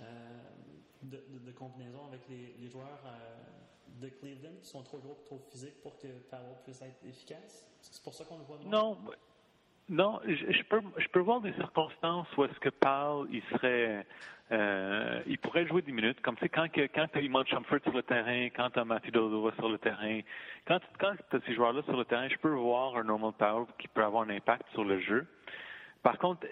[0.00, 0.04] euh,
[1.02, 5.38] de, de, combinaison avec les, les joueurs euh, de Cleveland qui sont trop gros, trop
[5.50, 7.66] physiques pour que Powell puisse être efficace?
[7.82, 8.70] C'est pour ça qu'on le voit moins?
[8.70, 8.98] Non.
[9.88, 14.06] Non, je, peux, je peux voir des circonstances où est-ce que Paul, il serait,
[14.52, 16.20] euh, il pourrait jouer 10 minutes.
[16.20, 17.62] Comme c'est quand, quand tu as Iman sur
[17.94, 20.20] le terrain, quand tu as Matthew Dodova sur le terrain,
[20.66, 23.64] quand, quand tu as ces joueurs-là sur le terrain, je peux voir un normal Powell
[23.78, 25.26] qui peut avoir un impact sur le jeu.
[26.02, 26.46] Par contre,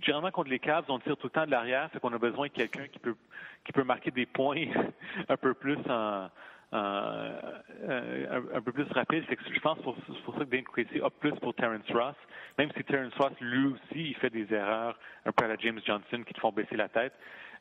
[0.00, 2.46] généralement contre les Cavs, on tire tout le temps de l'arrière, c'est qu'on a besoin
[2.46, 3.16] de quelqu'un qui peut
[3.64, 4.66] qui peut marquer des points
[5.28, 6.28] un peu plus en,
[6.74, 9.24] euh, un, peu plus rapide.
[9.26, 12.16] Que je pense pour, pour ça que Dane Quincy a plus pour Terrence Ross,
[12.58, 15.80] même si Terrence Ross, lui aussi, il fait des erreurs un peu à la James
[15.84, 17.12] Johnson qui te font baisser la tête.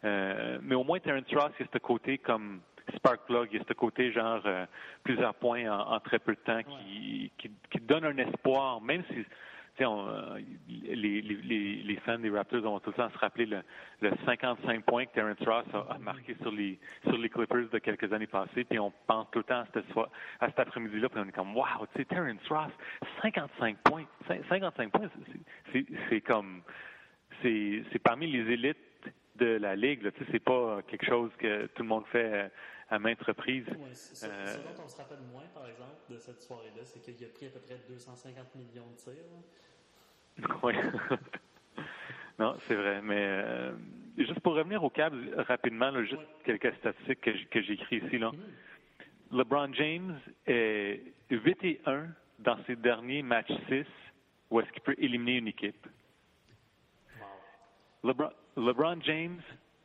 [0.04, 2.62] Euh, mais au moins, Terrence Ross, il y a ce côté comme
[2.96, 4.66] spark plug, il y a ce côté genre euh,
[5.04, 9.26] plusieurs points en, très peu de temps qui, qui, qui donne un espoir, même si
[9.82, 13.62] euh, les, les, les, fans des Raptors vont tout le temps se rappeler le,
[14.02, 18.12] le 55 points que Terrence Ross a, marqué sur les, sur les Clippers de quelques
[18.14, 18.64] années passées.
[18.66, 19.86] Puis on pense tout le temps à, cette,
[20.40, 22.72] à cet après-midi-là, puis on est comme, wow, tu Terrence Ross,
[23.22, 24.06] 55 points.
[24.28, 25.10] 55 points,
[26.10, 26.62] c'est comme,
[27.42, 28.78] c'est parmi les élites
[29.36, 30.02] de la ligue.
[30.12, 32.52] Tu sais, c'est pas quelque chose que tout le monde fait
[32.94, 33.66] à maintes reprises.
[33.92, 37.30] ce, euh, dont on se rappelle moins, par exemple, de cette soirée-là, c'est qu'il a
[37.30, 39.14] pris à peu près 250 millions de tirs.
[40.64, 40.74] Oui.
[42.40, 43.02] non, c'est vrai.
[43.02, 43.72] Mais euh,
[44.18, 48.18] juste pour revenir au câble rapidement, juste quelques statistiques que, j'ai écrites ici.
[48.20, 48.32] Là.
[48.32, 49.38] Mm-hmm.
[49.38, 51.02] LeBron James est
[51.32, 52.08] 8 et 1
[52.40, 53.86] dans ses derniers matchs 6
[54.52, 55.88] où est-ce qu'il peut éliminer une équipe.
[58.04, 59.42] LeBron, LeBron James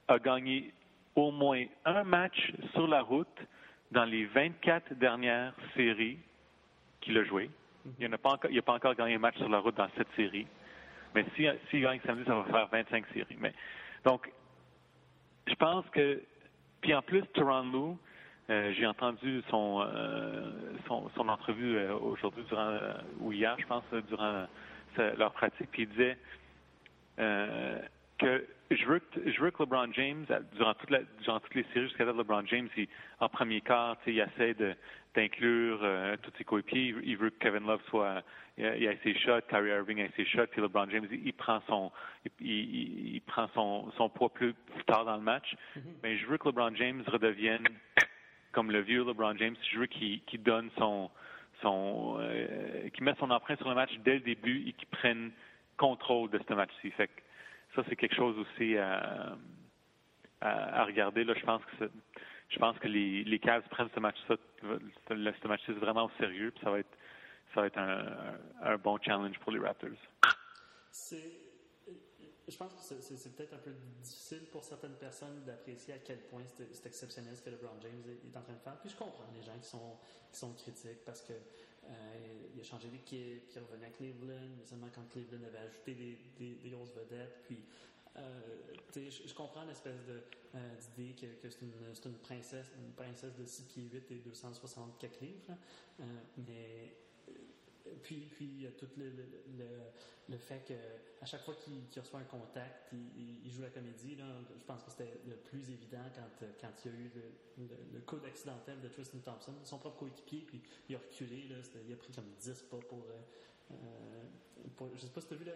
[0.09, 0.73] a gagné
[1.19, 3.27] au moins un match sur la route
[3.91, 6.19] dans les 24 dernières séries
[7.01, 7.51] qu'il a jouées.
[7.99, 10.47] Il n'a pas, encore, pas encore gagné un match sur la route dans cette série.
[11.15, 13.37] Mais s'il si, gagne samedi, ça va faire 25 séries.
[13.39, 13.55] Mais,
[14.05, 14.31] donc,
[15.47, 16.23] je pense que.
[16.81, 17.99] Puis en plus, Toronto,
[18.51, 20.53] euh, j'ai entendu son, euh,
[20.87, 22.45] son, entrevue euh, aujourd'hui,
[23.21, 24.47] ou hier, je pense, durant
[24.97, 26.19] leur pratique, puis il disait
[28.19, 31.65] que je veux que, je veux que LeBron James, durant, toute la, durant toutes les
[31.73, 32.89] séries jusqu'à là, LeBron James, il,
[33.21, 34.75] en premier quart, il essaie de,
[35.15, 36.95] d'inclure euh, tous ses coéquipiers.
[37.03, 38.23] Il, veut que Kevin Love soit,
[38.59, 41.91] il, a ses shots, Kyrie Irving a ses shots, puis LeBron James, il, prend son,
[42.41, 44.55] il, il, prend son, son poids plus,
[44.87, 45.55] tard dans le match.
[45.77, 45.83] Mm-hmm.
[46.03, 47.67] Mais je veux que LeBron James redevienne
[48.53, 49.57] comme le vieux LeBron James.
[49.73, 51.11] Je veux qu'il, qu'il donne son,
[51.63, 55.31] son, euh, qu'il mette son empreinte sur le match dès le début et qu'il prenne
[55.77, 56.91] contrôle de ce match-ci.
[56.93, 57.11] Fait
[57.75, 59.37] ça, c'est quelque chose aussi à,
[60.85, 61.25] regarder.
[61.25, 66.51] Là, je pense que les, les Cavs prennent ce match-là, ce match vraiment au sérieux,
[66.51, 66.79] puis ça va
[67.67, 69.91] être, un bon challenge pour les Raptors.
[72.49, 76.43] Je pense que c'est peut-être un peu difficile pour certaines personnes d'apprécier à quel point
[76.47, 78.79] c'est exceptionnel ce que LeBron James est, en train de faire.
[78.81, 79.99] Puis je comprends les gens qui sont,
[80.33, 81.35] qui sont critiques parce que
[81.89, 85.59] euh, il a changé d'équipe, puis il revenu à Cleveland, mais seulement quand Cleveland avait
[85.67, 87.43] ajouté des, des, grosses vedettes.
[87.45, 87.65] Puis,
[88.17, 88.41] euh,
[88.95, 89.95] je, comprends l'espèce
[90.55, 91.73] euh, d'idée que, c'est une,
[92.05, 95.57] une, princesse, une princesse de 6 pieds 8 et 264 livres,
[96.37, 96.97] mais
[98.03, 99.67] puis, puis il y a tout le, le,
[100.29, 104.17] le, fait qu'à chaque fois qu'il reçoit un contact, il, il, joue la comédie.
[104.17, 104.25] Là.
[104.59, 107.11] Je pense que c'était le plus évident quand, quand il y a eu
[107.93, 111.49] le, code accidentel de Tristan Thompson, son propre coéquipier, puis il a reculé.
[111.49, 113.05] Là, il a pris comme 10 pas pour.
[113.11, 114.25] Euh, euh
[114.77, 115.47] pour je sais pas si tu as vu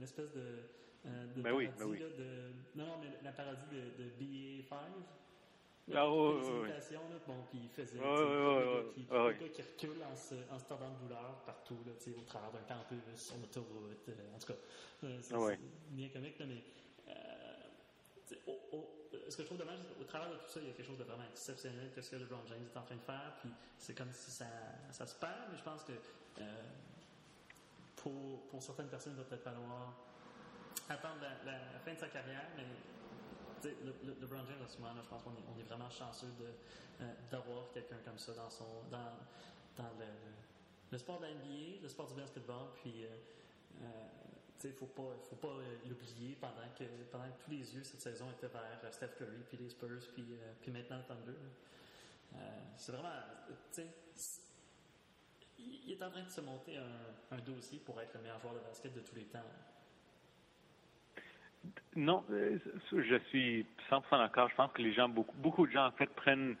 [0.00, 0.62] l'espèce de.
[1.06, 1.98] Euh, de ben oui, ben oui.
[1.98, 4.74] Là, de, non, non, mais la parodie de, de BA5.
[5.94, 6.74] Ah, oh, oh, là,
[7.28, 10.64] bon, puis il faisait oh, le, qui, le gars qui recule en se, en se
[10.64, 14.58] tordant de douleur partout, là, au travers d'un campus, sur l'autoroute, euh, en tout cas,
[15.04, 16.62] euh, c'est bien comique, là, mais
[17.08, 17.56] euh,
[19.28, 20.98] ce que je trouve dommage, au travers de tout ça, il y a quelque chose
[20.98, 23.96] de vraiment exceptionnel que ce que LeBron James est en train de faire, puis c'est
[23.96, 24.46] comme si ça,
[24.90, 25.92] ça se perd, mais je pense que
[26.40, 26.62] euh,
[27.96, 29.94] pour, pour certaines personnes, il va peut-être falloir
[30.88, 32.64] attendre la, la, fin de sa carrière, mais
[33.64, 36.28] le, le, LeBron en ce moment, je pense qu'on est, vraiment chanceux
[37.00, 38.48] euh, d'avoir quelqu'un comme ça dans,
[40.90, 42.68] le, sport de la NBA, le sport du basketball.
[42.82, 43.08] Puis, euh,
[43.82, 43.86] euh
[44.64, 48.92] il ne faut pas, euh, l'oublier pendant que, tous les yeux cette saison étaient vers
[48.92, 50.24] Steph Curry, puis les Spurs, puis,
[50.60, 51.38] puis maintenant le Thunder.
[52.76, 53.12] c'est vraiment.
[55.58, 58.54] Il est en train de se monter un, un dossier pour être le meilleur joueur
[58.54, 59.44] de basket de tous les temps.
[61.96, 62.58] Non, euh,
[62.92, 64.48] je suis 100% d'accord.
[64.50, 66.56] Je pense que les gens, beaucoup, beaucoup de gens en fait prennent,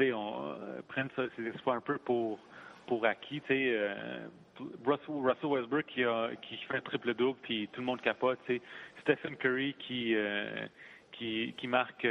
[0.00, 2.38] euh, prennent ces espoirs un peu pour
[2.86, 3.42] pour acquis.
[3.50, 4.28] Euh,
[4.84, 8.38] Russell, Westbrook qui a qui fait un triple double, puis tout le monde capote.
[9.02, 10.14] Stephen Curry qui
[11.12, 12.06] qui, qui marque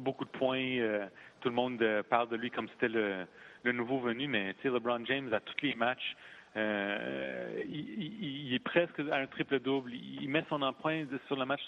[0.00, 1.08] beaucoup de points.
[1.40, 3.26] tout le monde parle de lui comme c'était le,
[3.64, 6.16] le nouveau venu, mais LeBron James à tous les matchs
[6.56, 9.92] Euh, il, est presque à un triple-double.
[9.94, 11.62] Il met son empreinte sur le match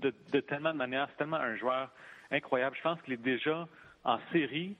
[0.00, 1.08] de, de, tellement de manière.
[1.10, 1.90] C'est tellement un joueur
[2.30, 2.76] incroyable.
[2.76, 3.66] Je pense qu'il est déjà
[4.04, 4.76] en série,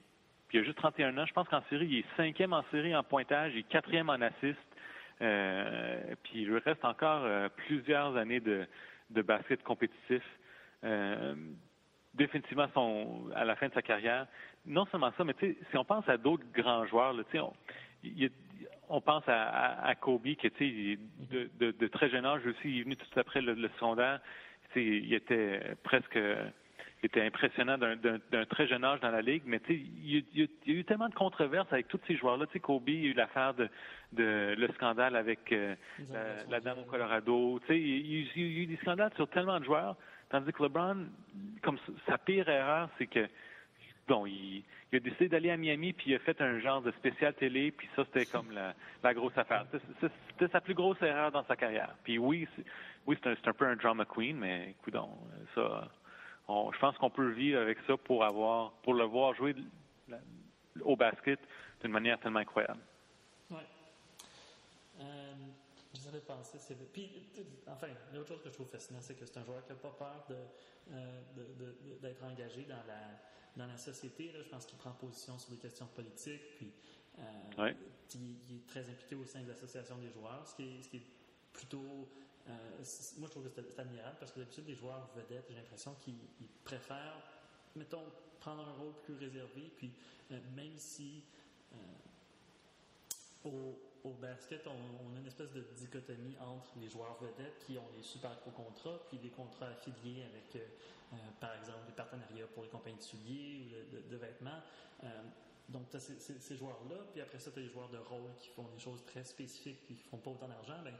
[0.48, 1.26] puis il a juste 31 ans.
[1.26, 4.20] Je pense qu'en série, il est cinquième en série en pointage, il est quatrième en
[4.20, 4.58] assist.
[5.22, 8.66] Euh, puis il lui reste encore euh, plusieurs années de,
[9.10, 10.22] basket compétitif.
[12.12, 14.26] Définitivement son, à la fin de sa carrière.
[14.64, 17.52] Non seulement ça, mais si on pense à d'autres grands joueurs, là, on,
[18.88, 20.98] on pense à, à, Kobe, qui
[21.30, 24.20] de, de, de, très jeune âge aussi, il est venu tout après le, le secondaire.
[24.74, 26.18] Il était presque
[27.02, 30.74] il était impressionnant d'un très jeune âge dans la ligue, mais il, il, y a
[30.74, 32.46] eu tellement de controverses avec tous ces joueurs-là.
[32.62, 33.68] Kobe, il y a eu l'affaire de,
[34.12, 35.74] de, le scandale avec euh,
[36.48, 37.60] la, dame au Colorado.
[37.68, 39.96] Il, il, il, y a eu des scandales sur tellement de joueurs,
[40.30, 41.06] tandis que LeBron,
[41.62, 43.28] comme sa pire erreur, c'est que
[44.08, 47.34] bon, il, a décidé d'aller à Miami, puis il a fait un genre de spécial
[47.34, 49.66] télé, puis ça, c'était comme la, grosse affaire.
[50.00, 51.94] C'était sa plus grosse erreur dans sa carrière.
[52.04, 52.48] Puis oui,
[53.06, 54.96] oui, c'est un, peu un drama queen, mais écoute,
[55.54, 55.90] ça
[56.48, 59.54] je pense qu'on peut vivre avec ça pour avoir, pour le voir jouer
[60.82, 61.40] au basket
[61.80, 62.80] d'une manière tellement incroyable.
[63.50, 63.62] Oui.
[65.00, 65.34] Euh,
[65.94, 66.76] J'avais pensé, c'est.
[66.92, 67.10] Puis,
[67.66, 69.94] enfin, l'autre chose que je trouve fascinant, c'est que c'est un joueur qui n'a pas
[69.98, 70.26] peur
[70.92, 71.20] euh,
[72.00, 73.18] d'être engagé dans la,
[73.56, 74.32] dans la société.
[74.32, 74.42] Là.
[74.42, 76.56] Je pense qu'il prend position sur des questions politiques.
[76.56, 76.72] Puis,
[77.18, 77.72] euh,
[78.14, 80.96] il, est très impliqué au sein de l'association des joueurs, ce qui est, ce qui
[80.98, 81.06] est
[81.52, 82.08] plutôt
[82.48, 82.52] euh,
[83.18, 86.14] moi, je trouve que c'est admirable parce que d'habitude, les joueurs vedettes, j'ai l'impression qu'ils
[86.62, 87.20] préfèrent,
[87.74, 88.04] mettons,
[88.38, 89.72] prendre un rôle plus réservé.
[89.76, 89.90] Puis,
[90.30, 91.24] euh, même si
[91.72, 91.76] euh,
[94.06, 98.02] au, basket, on, a une espèce de dichotomie entre les joueurs vedettes qui ont des
[98.02, 100.62] super gros contrats, puis des contrats affiliés avec,
[101.40, 104.60] par exemple, des partenariats pour les compagnies de souliers ou de, vêtements.
[105.68, 108.48] donc, tu as ces, joueurs-là, puis après ça, tu as les joueurs de rôle qui
[108.48, 110.78] font des choses très spécifiques, qui ne font pas autant d'argent.
[110.84, 110.94] Ben,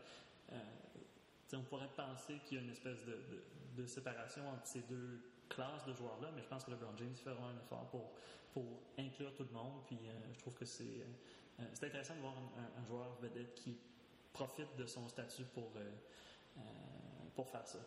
[1.55, 5.93] on pourrait penser qu'il y a une espèce de, séparation entre ces deux classes de
[5.93, 8.11] joueurs-là, mais je pense que LeBron James fera un effort pour,
[8.99, 9.83] inclure tout le monde.
[9.87, 11.05] Puis euh, je trouve que c'est
[11.61, 13.77] euh, c'est intéressant de voir un, joueur vedette qui
[14.33, 16.61] profite de son statut pour, euh,
[17.35, 17.79] pour faire ça.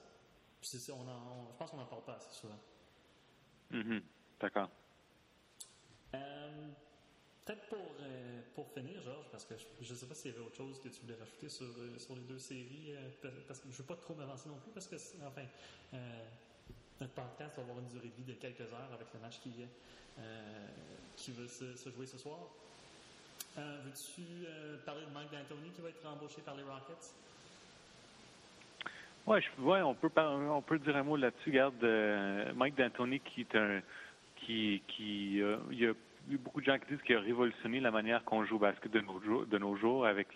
[0.62, 1.03] Puis ça, on
[1.51, 2.60] je pense qu'on n'en parle pas assez souvent.
[3.71, 4.01] Mm-hmm.
[4.39, 4.69] D'accord.
[7.49, 10.45] Peut-être pour, euh, pour finir, Georges, parce que je ne sais pas s'il y avait
[10.45, 13.10] autre chose que tu voulais rajouter sur, euh, sur les deux séries, euh,
[13.47, 15.41] parce que je ne veux pas trop m'avancer non plus, parce que, enfin,
[17.01, 19.51] notre podcast va avoir une durée de vie de quelques heures avec le match qui,
[21.15, 22.38] qui va se, jouer ce soir.
[23.55, 24.21] Veux-tu
[24.85, 27.13] parler de Mike D'Antoni qui va être embauché par les Rockets?
[29.27, 31.49] Oui, ouais, on, peut, on peut dire un mot là-dessus.
[31.49, 33.81] Regarde, Mike D'Antoni qui est un.
[34.38, 35.93] qui, qui il a
[36.29, 38.91] eu beaucoup de gens qui disent qu'il a révolutionné la manière qu'on joue au basket
[38.91, 40.27] de nos, jours, de nos jours avec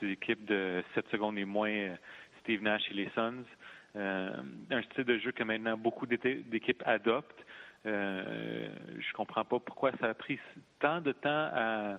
[0.00, 1.96] ces équipes de 7 secondes et moins, euh,
[2.40, 3.44] Steve Nash et les Suns.
[3.94, 4.30] Euh,
[4.70, 7.44] un style de jeu que maintenant beaucoup d'équipes adoptent.
[7.84, 10.38] Euh, je comprends pas pourquoi ça a pris
[10.80, 11.98] tant de temps à,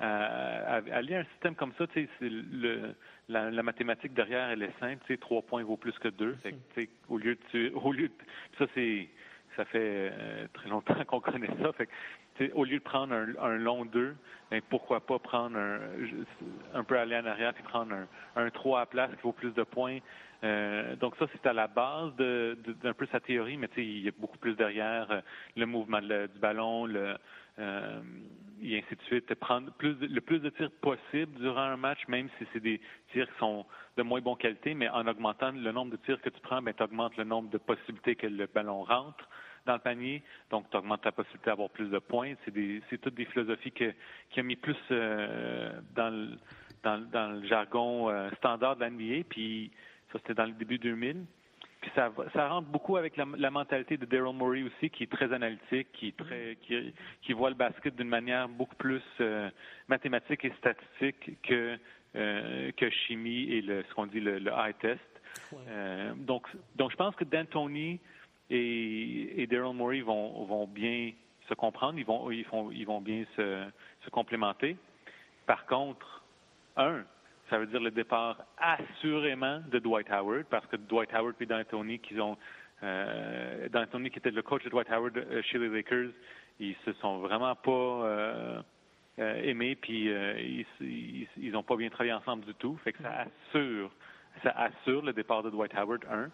[0.00, 1.84] à, à un système comme ça.
[2.20, 2.94] Le,
[3.28, 5.16] la, la, mathématique derrière, elle est simple.
[5.18, 6.36] Trois points vaut plus que deux.
[6.74, 8.14] Fait au lieu de, au lieu de,
[8.58, 9.08] ça c'est
[9.56, 11.72] ça fait euh, très longtemps qu'on connaît ça.
[11.72, 11.88] Fait
[12.54, 14.14] au lieu de prendre un, long 2,
[14.50, 15.80] ben, pourquoi pas prendre un,
[16.72, 18.06] un peu aller en arrière et prendre un,
[18.36, 19.98] un 3 à place qui vaut plus de points.
[20.44, 24.08] Euh, donc ça, c'est à la base d'un de, peu sa théorie, mais il y
[24.08, 25.20] a beaucoup plus derrière euh,
[25.56, 27.16] le mouvement du ballon, le,
[27.58, 28.00] euh,
[28.62, 29.34] et ainsi de suite.
[29.34, 32.80] Prendre plus le plus de tirs possible durant un match, même si c'est des
[33.12, 36.30] tirs qui sont de moins bonne qualité, mais en augmentant le nombre de tirs que
[36.30, 39.28] tu prends, ben, tu augmentes le nombre de possibilités que le ballon rentre
[39.66, 42.34] dans le panier, donc tu augmentes ta possibilité d'avoir plus de points.
[42.44, 43.92] C'est toutes des philosophies que,
[44.30, 46.38] qui ont mis plus dans, le,
[46.84, 49.70] dans, le jargon standard de l'NBA, puis
[50.12, 51.24] ça c'était dans le début 2000.
[51.80, 55.12] Puis ça, ça rentre beaucoup avec la, la mentalité de Daryl Morey aussi, qui est
[55.12, 56.92] très analytique, qui est très, qui,
[57.22, 59.48] qui voit le basket d'une manière beaucoup plus euh,
[59.88, 61.78] mathématique et statistique que
[62.14, 65.00] que chimie et le, ce qu'on dit le, le high test.
[66.16, 68.00] donc, donc je pense que D'Antoni
[68.50, 71.12] et, et Daryl Morey vont, vont bien
[71.48, 73.64] se comprendre, ils vont, ils vont, ils vont bien se,
[74.04, 74.76] se complémenter.
[75.46, 76.22] Par contre,
[76.76, 77.04] un,
[77.50, 81.98] ça veut dire le départ assurément de Dwight Howard, parce que Dwight Howard et D'Antoni,
[81.98, 82.36] qui ont
[82.82, 86.10] euh, qui était le coach de Dwight Howard euh, chez les Lakers,
[86.60, 88.62] ils se sont vraiment pas euh,
[89.16, 90.66] aimés, puis ils,
[91.36, 92.78] ils, ont pas bien travaillé ensemble du tout.
[92.84, 93.90] Fait que ça assure,
[94.42, 96.30] ça assure le départ de Dwight Howard, un.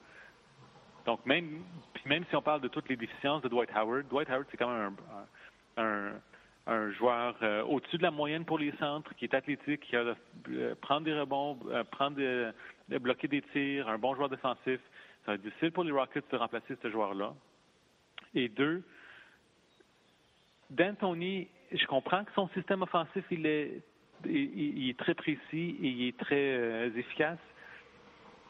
[1.06, 1.62] Donc, même,
[2.06, 4.70] même si on parle de toutes les déficiences de Dwight Howard, Dwight Howard, c'est quand
[4.70, 4.96] même
[5.76, 6.12] un, un
[6.66, 10.14] joueur euh, au-dessus de la moyenne pour les centres, qui est athlétique, qui a
[10.48, 11.58] euh, prendre des rebonds,
[11.90, 14.80] prendre des, bloquer des tirs, un bon joueur défensif.
[15.24, 17.34] Ça va être difficile pour les Rockets de remplacer ce joueur-là.
[18.34, 18.82] Et deux,
[20.70, 23.82] D'Antoni, je comprends que son système offensif, il est,
[24.26, 27.38] il, est très précis et il est très efficace,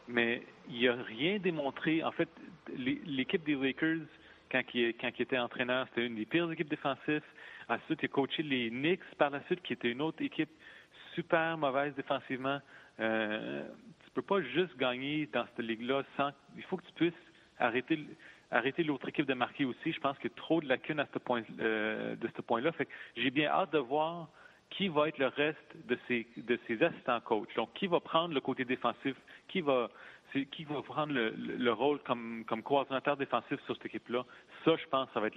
[0.08, 2.02] mais il n'a rien démontré.
[2.02, 2.28] En fait,
[2.76, 4.06] l'équipe des Lakers,
[4.54, 7.22] quand il, était entraîneur, c'était une des pires équipes défensives.
[7.68, 10.50] Ensuite, il a coaché les Knicks par la suite, qui était une autre équipe
[11.14, 12.60] super mauvaise défensivement.
[13.00, 13.64] Euh,
[14.04, 16.30] tu peux pas juste gagner dans cette ligue-là sans.
[16.56, 17.12] Il faut que tu puisses
[17.58, 19.92] arrêter l'autre équipe de marquer aussi.
[19.92, 22.70] Je pense qu'il y a trop de lacunes à ce point, euh, de ce point-là.
[22.72, 24.28] Fait j'ai bien hâte de voir
[24.70, 27.54] qui va être le reste de ses, de assistants coachs.
[27.56, 29.16] Donc, qui va prendre le côté défensif,
[29.48, 29.88] qui va
[30.50, 34.24] qui va prendre le, rôle comme, coordinateur défensif sur cette équipe-là.
[34.64, 35.36] Ça, je pense, ça va être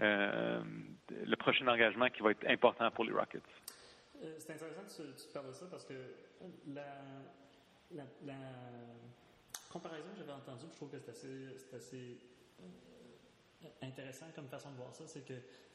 [0.00, 0.62] euh,
[1.10, 3.42] le prochain engagement qui va être important pour les Rockets.
[4.22, 5.94] Euh, c'est intéressant que tu, parles de ça parce que
[6.66, 6.82] la,
[9.70, 12.18] comparaison que j'avais entendue, je trouve que c'est assez,
[12.60, 15.34] euh, intéressant comme façon de voir ça, c'est que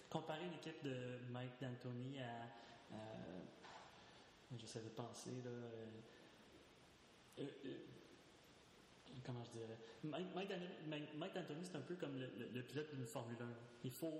[0.09, 2.95] comparer l'équipe de Mike D'Antoni à,
[4.57, 5.51] j'essaie de penser là,
[9.25, 9.77] comment je dirais?
[10.03, 13.45] Mike, Anthony, c'est un peu comme le, pilote d'une Formule 1.
[13.83, 14.13] Il faut,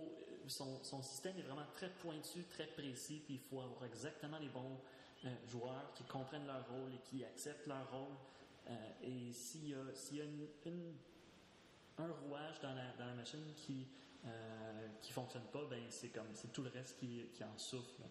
[0.47, 4.49] son, son, système est vraiment très pointu, très précis, puis il faut avoir exactement les
[4.49, 4.79] bons
[5.25, 8.15] euh, joueurs qui comprennent leur rôle et qui acceptent leur rôle.
[8.69, 10.25] Euh, et s'il y a, s'il y a
[11.97, 13.87] un rouage dans la, dans la machine qui
[14.25, 18.01] euh, qui fonctionne pas, ben c'est comme c'est tout le reste qui, qui en souffre.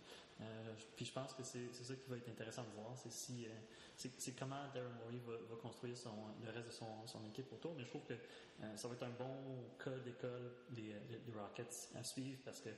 [0.41, 3.47] Euh, puis je pense que c'est ça qui va être intéressant de voir, c'est si
[3.47, 3.49] euh,
[3.97, 5.97] c'est comment Darren Morey va, construire
[6.45, 7.75] le reste de son, son, équipe autour.
[7.75, 9.35] Mais je trouve que euh, ça va être un bon
[9.83, 12.71] cas d'école des, des, Rockets à suivre parce que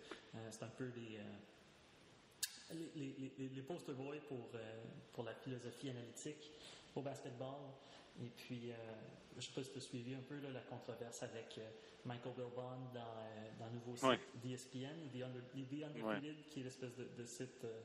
[0.50, 1.18] c'est un peu les
[2.94, 4.48] les, les, les, poster boys pour,
[5.12, 6.52] pour la philosophie analytique
[6.94, 7.58] au basketball.
[8.22, 8.72] Et puis,
[9.32, 11.58] je ne sais pas si tu as suivi un peu là, la controverse avec
[12.04, 17.24] Michael Wilbon dans, euh, dans le nouveau site d'ESPN, The, Undefeated, qui est l'espèce de,
[17.24, 17.80] site euh,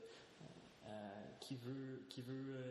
[0.86, 2.62] euh, qui veut, qui veut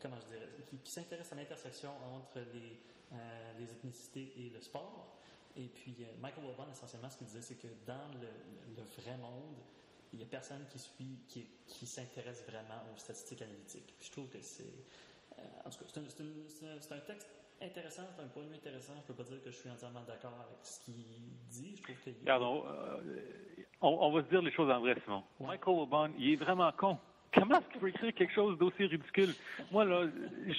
[0.00, 0.48] comment je dirais,
[0.82, 2.78] qui, s'intéresse à l'intersection entre les,
[3.58, 5.16] les ethnicités et le sport.
[5.56, 9.56] Et puis, Michael Wilbon, essentiellement, ce qu'il disait, c'est que dans le, vrai monde,
[10.12, 13.94] il n'y a personne qui suit, qui, qui s'intéresse vraiment aux statistiques analytiques.
[13.98, 14.84] Puis je trouve que c'est,
[15.64, 17.28] en tout cas, c'est un, un, texte
[17.62, 18.94] intéressant, c'est un point de vue intéressant.
[18.94, 20.94] Je ne peux pas dire que je suis entièrement d'accord avec ce qu'il
[21.50, 21.76] dit.
[21.76, 22.10] Je trouve que.
[22.20, 23.00] Regardons, euh,
[23.80, 25.22] on, va se dire les choses en vrai, Simon.
[25.40, 26.98] Michael Obama, il est vraiment con.
[27.32, 29.34] Comment est-ce qu'il peut écrire quelque chose d'aussi ridicule?
[29.72, 30.06] Moi, là,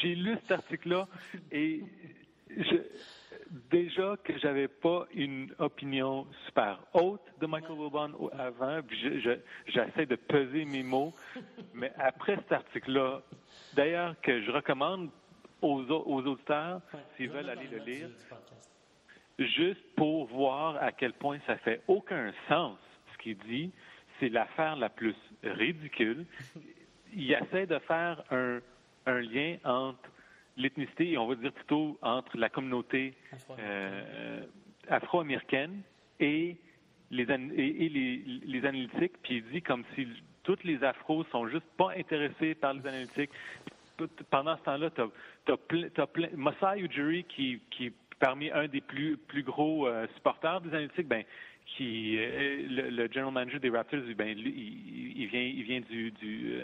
[0.01, 1.07] j'ai lu cet article-là
[1.51, 1.83] et
[2.49, 2.75] je,
[3.71, 8.79] déjà que j'avais pas une opinion super haute de Michael Wilbon avant,
[9.67, 11.13] j'essaie de peser mes mots,
[11.75, 13.21] mais après cet article-là,
[13.73, 15.09] d'ailleurs que je recommande
[15.61, 16.81] aux, auditeurs,
[17.15, 18.09] s'ils veulent aller le lire,
[19.39, 22.77] juste pour voir à quel point ça fait aucun sens
[23.13, 23.71] ce qu'il dit.
[24.19, 26.25] C'est l'affaire la plus ridicule.
[27.13, 28.59] Il essaie de faire un,
[29.05, 30.09] un lien entre
[30.57, 33.13] l'ethnicité et on va dire plutôt entre la communauté
[33.59, 34.45] euh,
[34.87, 35.81] afro-américaine
[36.19, 36.55] et
[37.11, 40.07] les, et, les, les, analytiques, puis il dit comme si
[40.45, 43.31] toutes les afros sont juste pas intéressés par les analytiques.
[44.29, 45.01] Pendant ce temps-là, tu
[45.45, 50.61] T'as plein, plein, Masai Ujiri, qui, est parmi un des plus, plus gros euh, supporters
[50.61, 51.23] des analytiques, ben,
[51.65, 56.59] qui euh, le, general manager des Raptors, ben, il, vient, il vient du, du,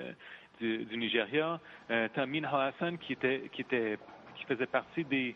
[0.61, 1.59] euh, Nigeria.
[1.89, 3.97] Euh, t'as Min Hassan qui était, qui était,
[4.35, 5.35] qui faisait partie des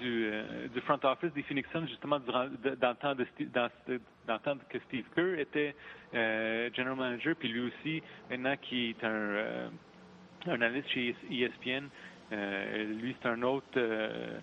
[0.00, 0.30] du,
[0.72, 2.46] du front office des Phoenix Suns justement durant,
[2.80, 3.68] dans le temps de dans,
[4.26, 5.74] dans le temps que Steve Kerr était
[6.12, 9.70] general manager, puis lui aussi maintenant qui est un
[10.46, 11.88] un analyste chez ESPN.
[12.32, 14.38] Euh, lui, c'est un autre euh,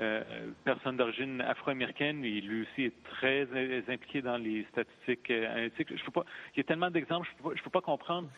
[0.00, 0.22] euh,
[0.64, 2.24] personne d'origine afro-américaine.
[2.24, 3.46] et lui aussi est très
[3.88, 5.96] impliqué dans les statistiques analytiques.
[5.96, 8.28] Je peux pas, il y a tellement d'exemples, je ne peux, pas comprendre.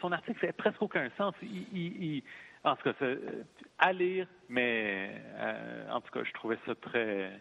[0.00, 1.34] Son, article fait presque aucun sens.
[1.42, 2.22] Il,
[2.64, 3.06] en tout cas,
[3.78, 5.22] à lire, mais
[5.90, 7.40] en tout cas, je trouvais ça très,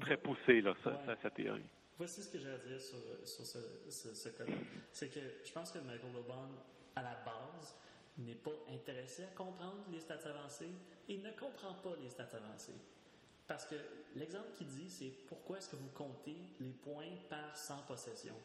[0.00, 0.74] très poussé, là,
[1.22, 1.64] sa, théorie.
[1.98, 4.52] Voici ce que j'ai à dire sur, ce, ce, cas-là.
[4.92, 6.48] C'est que je pense que Michael Loban,
[6.94, 7.76] à la base,
[8.18, 10.70] n'est pas intéressé à comprendre les stats avancées
[11.08, 12.78] et ne comprend pas les stats avancées.
[13.46, 13.76] Parce que
[14.16, 18.36] l'exemple qu'il dit, c'est pourquoi est-ce que vous comptez les points par 100 possessions?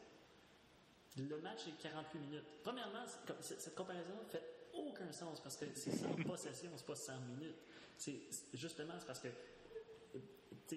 [1.18, 2.44] Le match est 48 minutes.
[2.62, 3.04] Premièrement,
[3.40, 7.56] cette comparaison fait aucun sens parce que c'est 100 possessions, c'est pas 100 minutes.
[7.96, 8.20] C'est
[8.54, 9.28] justement c'est parce que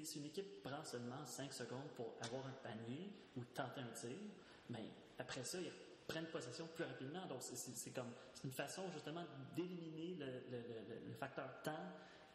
[0.03, 4.17] si une équipe prend seulement 5 secondes pour avoir un panier ou tenter un tir,
[4.69, 4.85] mais ben,
[5.19, 5.71] après ça, ils
[6.07, 7.25] prennent possession plus rapidement.
[7.27, 8.11] Donc, c'est comme
[8.43, 9.23] une façon justement
[9.55, 11.71] d'éliminer le, facteur temps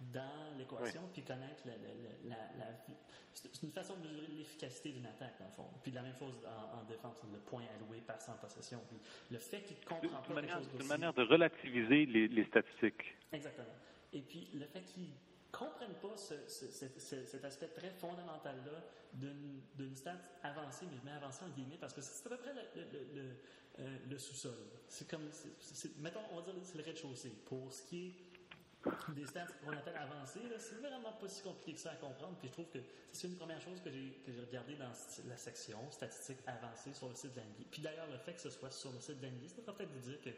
[0.00, 2.66] dans l'équation, puis connaître la, la,
[3.52, 5.66] C'est une façon de mesurer l'efficacité d'une attaque, dans le fond.
[5.82, 8.80] Puis la même chose en, défense, le point alloué par 100 possession.
[8.88, 8.98] Puis
[9.30, 13.16] le fait qu'il ne comprend pas chose C'est une manière de relativiser les, les statistiques.
[13.32, 13.68] Exactement.
[14.12, 15.10] Et puis le fait qu'il
[15.50, 18.84] comprennent pas cet aspect très fondamental-là
[19.14, 22.52] d'une stat avancée, mais je mets avancée en guillemets parce que c'est à peu près
[22.54, 23.22] le,
[23.80, 24.54] euh, sous-sol.
[24.88, 25.28] C'est comme,
[25.98, 27.32] mettons, on va dire c'est le rez-de-chaussée.
[27.46, 28.14] Pour ce qui est
[29.14, 32.36] des stats qu'on appelle avancées, c'est vraiment pas si compliqué que ça à comprendre.
[32.38, 32.78] Puis je trouve que
[33.12, 34.90] c'est une première chose que j'ai regardé dans
[35.28, 38.70] la section statistiques avancées sur le site de Puis d'ailleurs, le fait que ce soit
[38.70, 40.30] sur le site de ça devrait peut-être vous dire que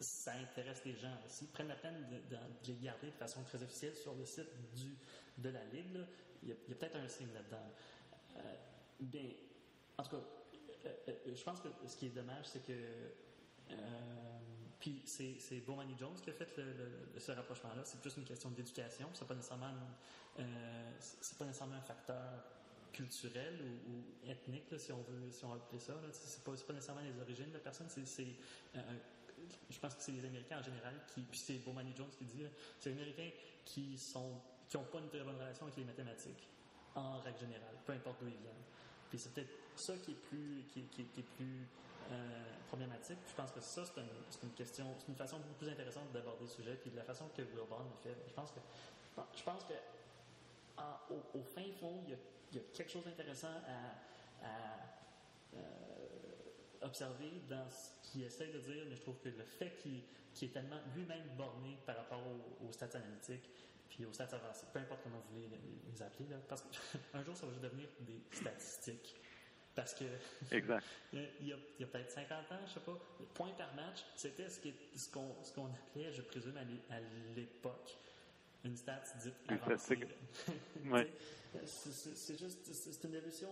[0.00, 1.46] ça intéresse les gens aussi.
[1.46, 2.36] prennent la peine de,
[2.66, 4.96] les garder de façon très officielle sur le site du,
[5.38, 6.04] de la Ligue.
[6.42, 7.72] Il y a, peut-être un signe là-dedans.
[8.36, 8.54] Euh,
[9.00, 9.24] bien,
[9.96, 10.22] en tout cas,
[10.86, 12.72] euh, euh, je pense que ce qui est dommage, c'est que.
[14.86, 16.48] Puis c'est Bomani Jones qui a fait
[17.18, 17.82] ce rapprochement-là.
[17.84, 19.08] C'est plus une question d'éducation.
[19.14, 19.72] C'est pas nécessairement,
[21.00, 22.44] c'est pas nécessairement un facteur
[22.92, 25.94] culturel ou, ethnique, si on veut, si on veut appeler ça.
[26.12, 27.88] C'est pas, pas nécessairement les origines de la personne.
[27.88, 28.26] C'est
[29.68, 32.44] je pense que c'est les Américains en général qui, puis c'est Bowman Jones qui dit,
[32.78, 33.30] c'est les Américains
[33.64, 34.40] qui sont,
[34.74, 36.48] n'ont pas une très bonne relation avec les mathématiques,
[36.94, 38.64] en règle générale, peu importe d'où ils viennent.
[39.10, 41.68] Puis c'est peut-être ça qui, est plus
[42.12, 43.18] euh, problématique.
[43.28, 46.50] je pense que ça, c'est une, question, c'est une façon beaucoup plus intéressante d'aborder le
[46.50, 48.16] sujet, puis de la façon que Wilborn le fait.
[48.28, 48.60] Je pense que,
[49.36, 49.74] je pense que
[51.34, 52.14] au, fin fond, il
[52.56, 53.48] y a, quelque chose d'intéressant
[54.42, 54.46] à,
[55.54, 55.58] euh,
[56.82, 60.02] observer dans ce qu'il essaie de dire, mais je trouve que le fait qu'il
[60.48, 62.22] est tellement lui-même borné par rapport
[62.62, 63.48] aux, stats analytiques,
[63.88, 64.26] puis aux stats
[64.72, 65.48] peu importe comment vous voulez
[65.90, 69.16] les appeler, là, parce qu'un jour, ça va juste devenir des statistiques.
[69.76, 70.04] Parce que
[70.50, 70.84] exact.
[71.12, 74.48] il y a, a peut-être 50 ans, je sais pas, le point par match, c'était
[74.48, 74.58] ce
[75.10, 76.98] qu'on ce qu'on appelait, je présume, à
[77.36, 77.96] l'époque,
[78.64, 79.98] une stat dite avancée.
[80.86, 81.12] ouais.
[81.64, 83.48] C'est juste, c'est une évolution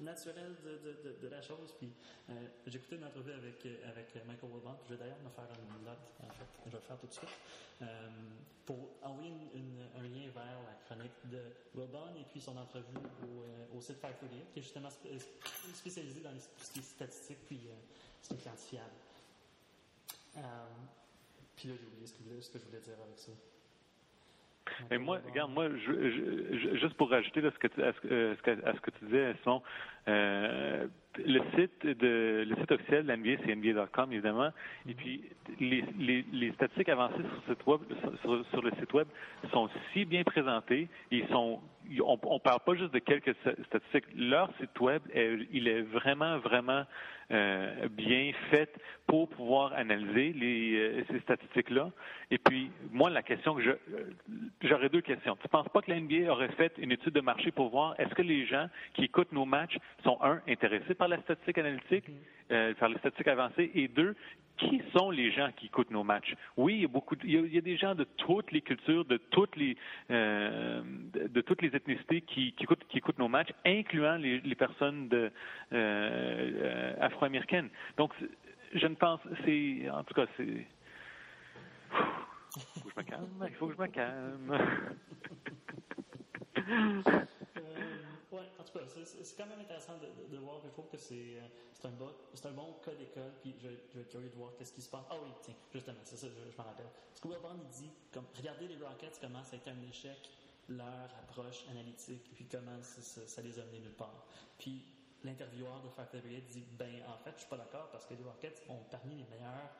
[0.00, 0.54] naturelle
[1.22, 1.74] de, la chose.
[1.78, 1.92] Puis
[2.30, 2.32] euh,
[2.66, 5.98] j'ai écouté une entrevue avec, avec Michael Wilbon, je vais d'ailleurs me faire une note,
[6.66, 7.28] je vais le faire tout de suite,
[7.82, 8.08] euh,
[8.66, 9.32] pour envoyer
[9.96, 11.40] un lien vers la chronique de
[11.74, 14.88] Wilbon et puis son entrevue au, euh, au site 538, qui est justement
[15.74, 17.60] spécialisé dans les, statistiques puis
[18.22, 18.90] c'est quantifiable.
[21.56, 23.32] puis là, j'ai oublié ce ce que je voulais dire avec ça.
[24.90, 28.74] Et moi, regarde, moi, je, juste pour rajouter là, ce que tu, à, ce, à,
[28.74, 29.62] ce que, tu disais, son,
[30.08, 30.86] euh,
[31.18, 34.50] le site de le site officiel de l'NBA, c'est NBA.com évidemment.
[34.88, 35.22] Et puis
[35.60, 37.80] les, les, les, statistiques avancées sur, le site web,
[38.22, 39.06] sur, sur, le site web
[39.52, 40.88] sont si bien présentées.
[41.10, 41.60] Ils sont,
[42.00, 43.34] on, on parle pas juste de quelques
[43.66, 44.06] statistiques.
[44.16, 45.02] Leur site web,
[45.52, 46.84] il est vraiment vraiment
[47.30, 48.70] euh, bien fait
[49.06, 51.90] pour pouvoir analyser les, euh, ces statistiques-là.
[52.30, 53.70] Et puis moi, la question que je,
[54.60, 55.34] j'aurais deux questions.
[55.40, 58.20] Tu penses pas que l'NBA aurait fait une étude de marché pour voir est-ce que
[58.20, 62.04] les gens qui écoutent nos matchs sont un intéressés par la statistique analytique,
[62.50, 64.14] euh, par les statistiques avancées, et deux,
[64.56, 66.34] qui sont les gens qui écoutent nos matchs?
[66.56, 69.16] Oui, il y a beaucoup, il y a, des gens de toutes les cultures, de
[69.16, 69.76] toutes les,
[70.10, 70.82] euh,
[71.12, 75.08] de, toutes les ethnicités qui, qui, écoutent, qui écoutent nos matchs, incluant les, les personnes
[75.08, 75.30] de,
[75.72, 77.68] euh, afro-américaines.
[77.96, 78.12] Donc,
[78.74, 80.66] je ne pense, c'est, en tout cas, c'est.
[82.56, 84.58] Il faut que je me calme, il faut que je me calme.
[88.34, 90.58] Oui, en tout cas, c'est quand même intéressant de, de, voir.
[90.64, 91.38] Je trouve que c'est
[91.84, 92.10] un, bon,
[92.44, 92.90] un bon cas.
[93.40, 95.04] Puis je, je, vais être curieux de voir qu'est-ce qui se passe.
[95.08, 96.90] Ah oui, tiens, justement, c'est ça, je, je m'en rappelle.
[97.10, 100.18] Parce que Wilborn, il dit, comme, regardez les Rockets, comment ça a été un échec,
[100.68, 104.26] leur approche analytique, puis comment ça, les a menés nulle part.
[104.58, 104.82] Puis
[105.22, 108.64] l'intervieweur de Fat dit, ben, en fait, je suis pas d'accord parce que les Rockets
[108.68, 109.70] ont parmi les meilleurs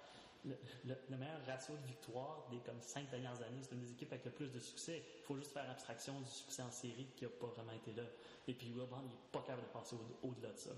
[0.44, 3.60] le, meilleur ratio de victoire des comme cinq dernières années.
[3.62, 5.02] C'est une des équipes avec le plus de succès.
[5.18, 8.04] Il faut juste faire abstraction du succès en série qui n'a pas vraiment été là.
[8.46, 10.70] Et puis Wilbon, il n'est pas capable de passer au-delà de ça.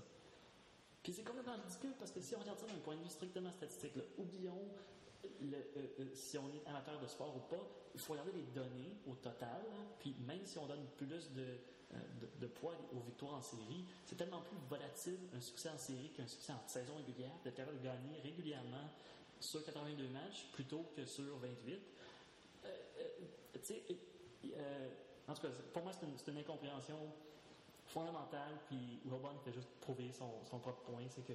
[1.03, 3.51] Puis c'est complètement ridicule parce que si on regarde ça d'un point de vue strictement
[3.51, 4.61] statistique, oublions
[5.25, 7.63] euh, euh, si on est amateur de sport ou pas,
[7.93, 9.61] il faut regarder les données au total.
[9.99, 11.57] puis même si on donne plus de,
[11.93, 11.97] euh,
[12.39, 16.27] de, poids aux victoires en série, c'est tellement plus volatile un succès en série qu'un
[16.27, 18.89] succès en saison régulière, de capable de gagner régulièrement
[19.39, 21.79] sur 82 matchs plutôt que sur 28.
[22.65, 22.69] Euh,
[23.65, 24.87] euh,
[25.27, 26.97] en tout cas, pour moi, c'est une, incompréhension
[27.85, 28.53] fondamentale.
[28.67, 31.03] Puis Wilbon fait juste prouver son, propre point.
[31.09, 31.33] C'est que.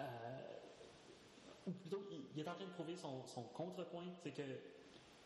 [0.00, 0.04] Euh,
[1.66, 2.02] ou plutôt,
[2.34, 4.06] il, est en train de prouver son, contrepoint.
[4.22, 4.42] C'est que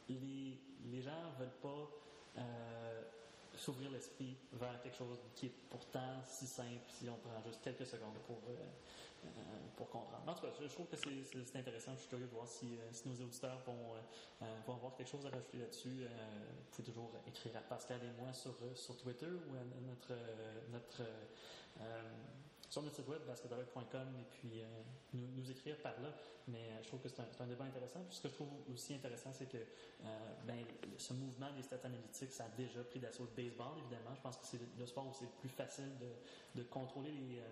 [0.09, 0.59] les,
[0.91, 1.89] les gens veulent pas
[3.57, 7.87] s'ouvrir l'esprit vers quelque chose qui est pourtant si simple si on prend juste quelques
[7.87, 9.29] secondes pour, euh,
[9.77, 10.23] pour comprendre.
[10.27, 11.93] En tout cas, je, trouve que c'est intéressant.
[11.95, 13.95] Je suis curieux de voir si, euh, si nos auditeurs vont,
[14.43, 16.05] euh, vont avoir quelque chose à rajouter là-dessus.
[16.05, 20.13] vous pouvez toujours écrire à Pascal et moi sur, sur Twitter ou à notre,
[20.71, 21.03] notre
[22.73, 24.63] sur notre site web, basketball.com, et puis
[25.13, 26.09] nous, nous, écrire par là.
[26.49, 28.01] Mais je trouve que c'est un, débat intéressant.
[28.09, 29.59] Puis ce que je trouve aussi intéressant, c'est que
[30.47, 30.65] ben,
[30.97, 34.15] ce mouvement des stats analytiques, ça a déjà pris d'assaut le baseball, évidemment.
[34.15, 37.43] Je pense que c'est le sport où c'est plus facile de, de contrôler les,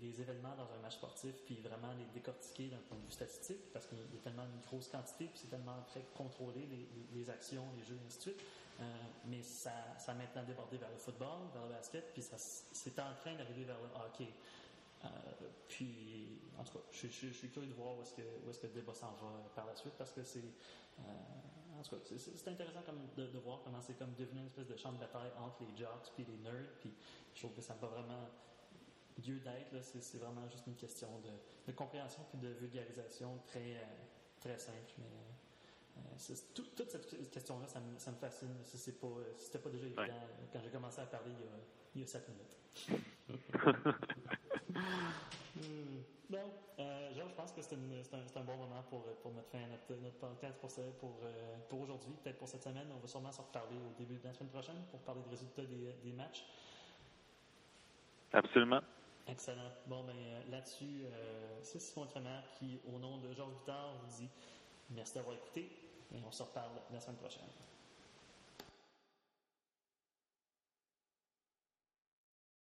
[0.00, 3.72] les, événements dans un match sportif, puis vraiment les décortiquer d'un point de vue statistique,
[3.72, 6.68] parce qu'il y a tellement une grosse quantité, puis c'est tellement très contrôlé,
[7.14, 8.40] les, actions, les jeux, et ainsi de suite.
[8.80, 8.84] Euh,
[9.24, 12.98] mais ça, ça a maintenant débordé vers le football, vers le basket, puis ça c'est
[12.98, 14.32] en train d'arriver vers le hockey.
[15.04, 15.08] Euh,
[15.68, 18.94] puis, en tout cas, je, suis curieux de voir où est-ce que, que le débat
[18.94, 20.44] s'en va par la suite, parce que c'est,
[21.00, 21.02] euh,
[21.82, 25.30] c'est, intéressant comme de, voir comment c'est comme devenu une espèce de champ de bataille
[25.38, 26.92] entre les jocks puis les nerds, puis
[27.34, 28.28] je trouve que ça va vraiment
[29.24, 31.08] lieu d'être, c'est vraiment juste une question
[31.66, 33.76] de, compréhension et de vulgarisation très,
[34.40, 35.00] très simple.
[35.96, 38.54] Euh, toute cette question-là, ça, me, fascine.
[38.64, 40.02] Si ce n'était pas déjà évident
[40.52, 41.32] quand j'ai commencé à parler
[41.94, 42.56] il y a, sept minutes.
[45.56, 46.02] Hmm.
[46.28, 49.66] Bon, euh, Georges, je pense que c'est un, bon moment pour, pour mettre fin à
[49.68, 51.20] notre, notre podcast pour, pour,
[51.70, 52.88] pour aujourd'hui, peut-être pour cette semaine.
[52.94, 55.64] On va sûrement se reparler au début de la semaine prochaine pour parler des résultats
[55.64, 56.44] des, des matchs.
[58.34, 58.82] Absolument.
[59.28, 59.72] Excellent.
[59.86, 64.22] Bon, ben euh, là-dessus, euh, c'est Simon Tremère qui, au nom de Georges Vitard, vous
[64.22, 64.28] dit
[64.90, 65.68] merci d'avoir écouté
[66.14, 67.44] et on se reparle la semaine prochaine.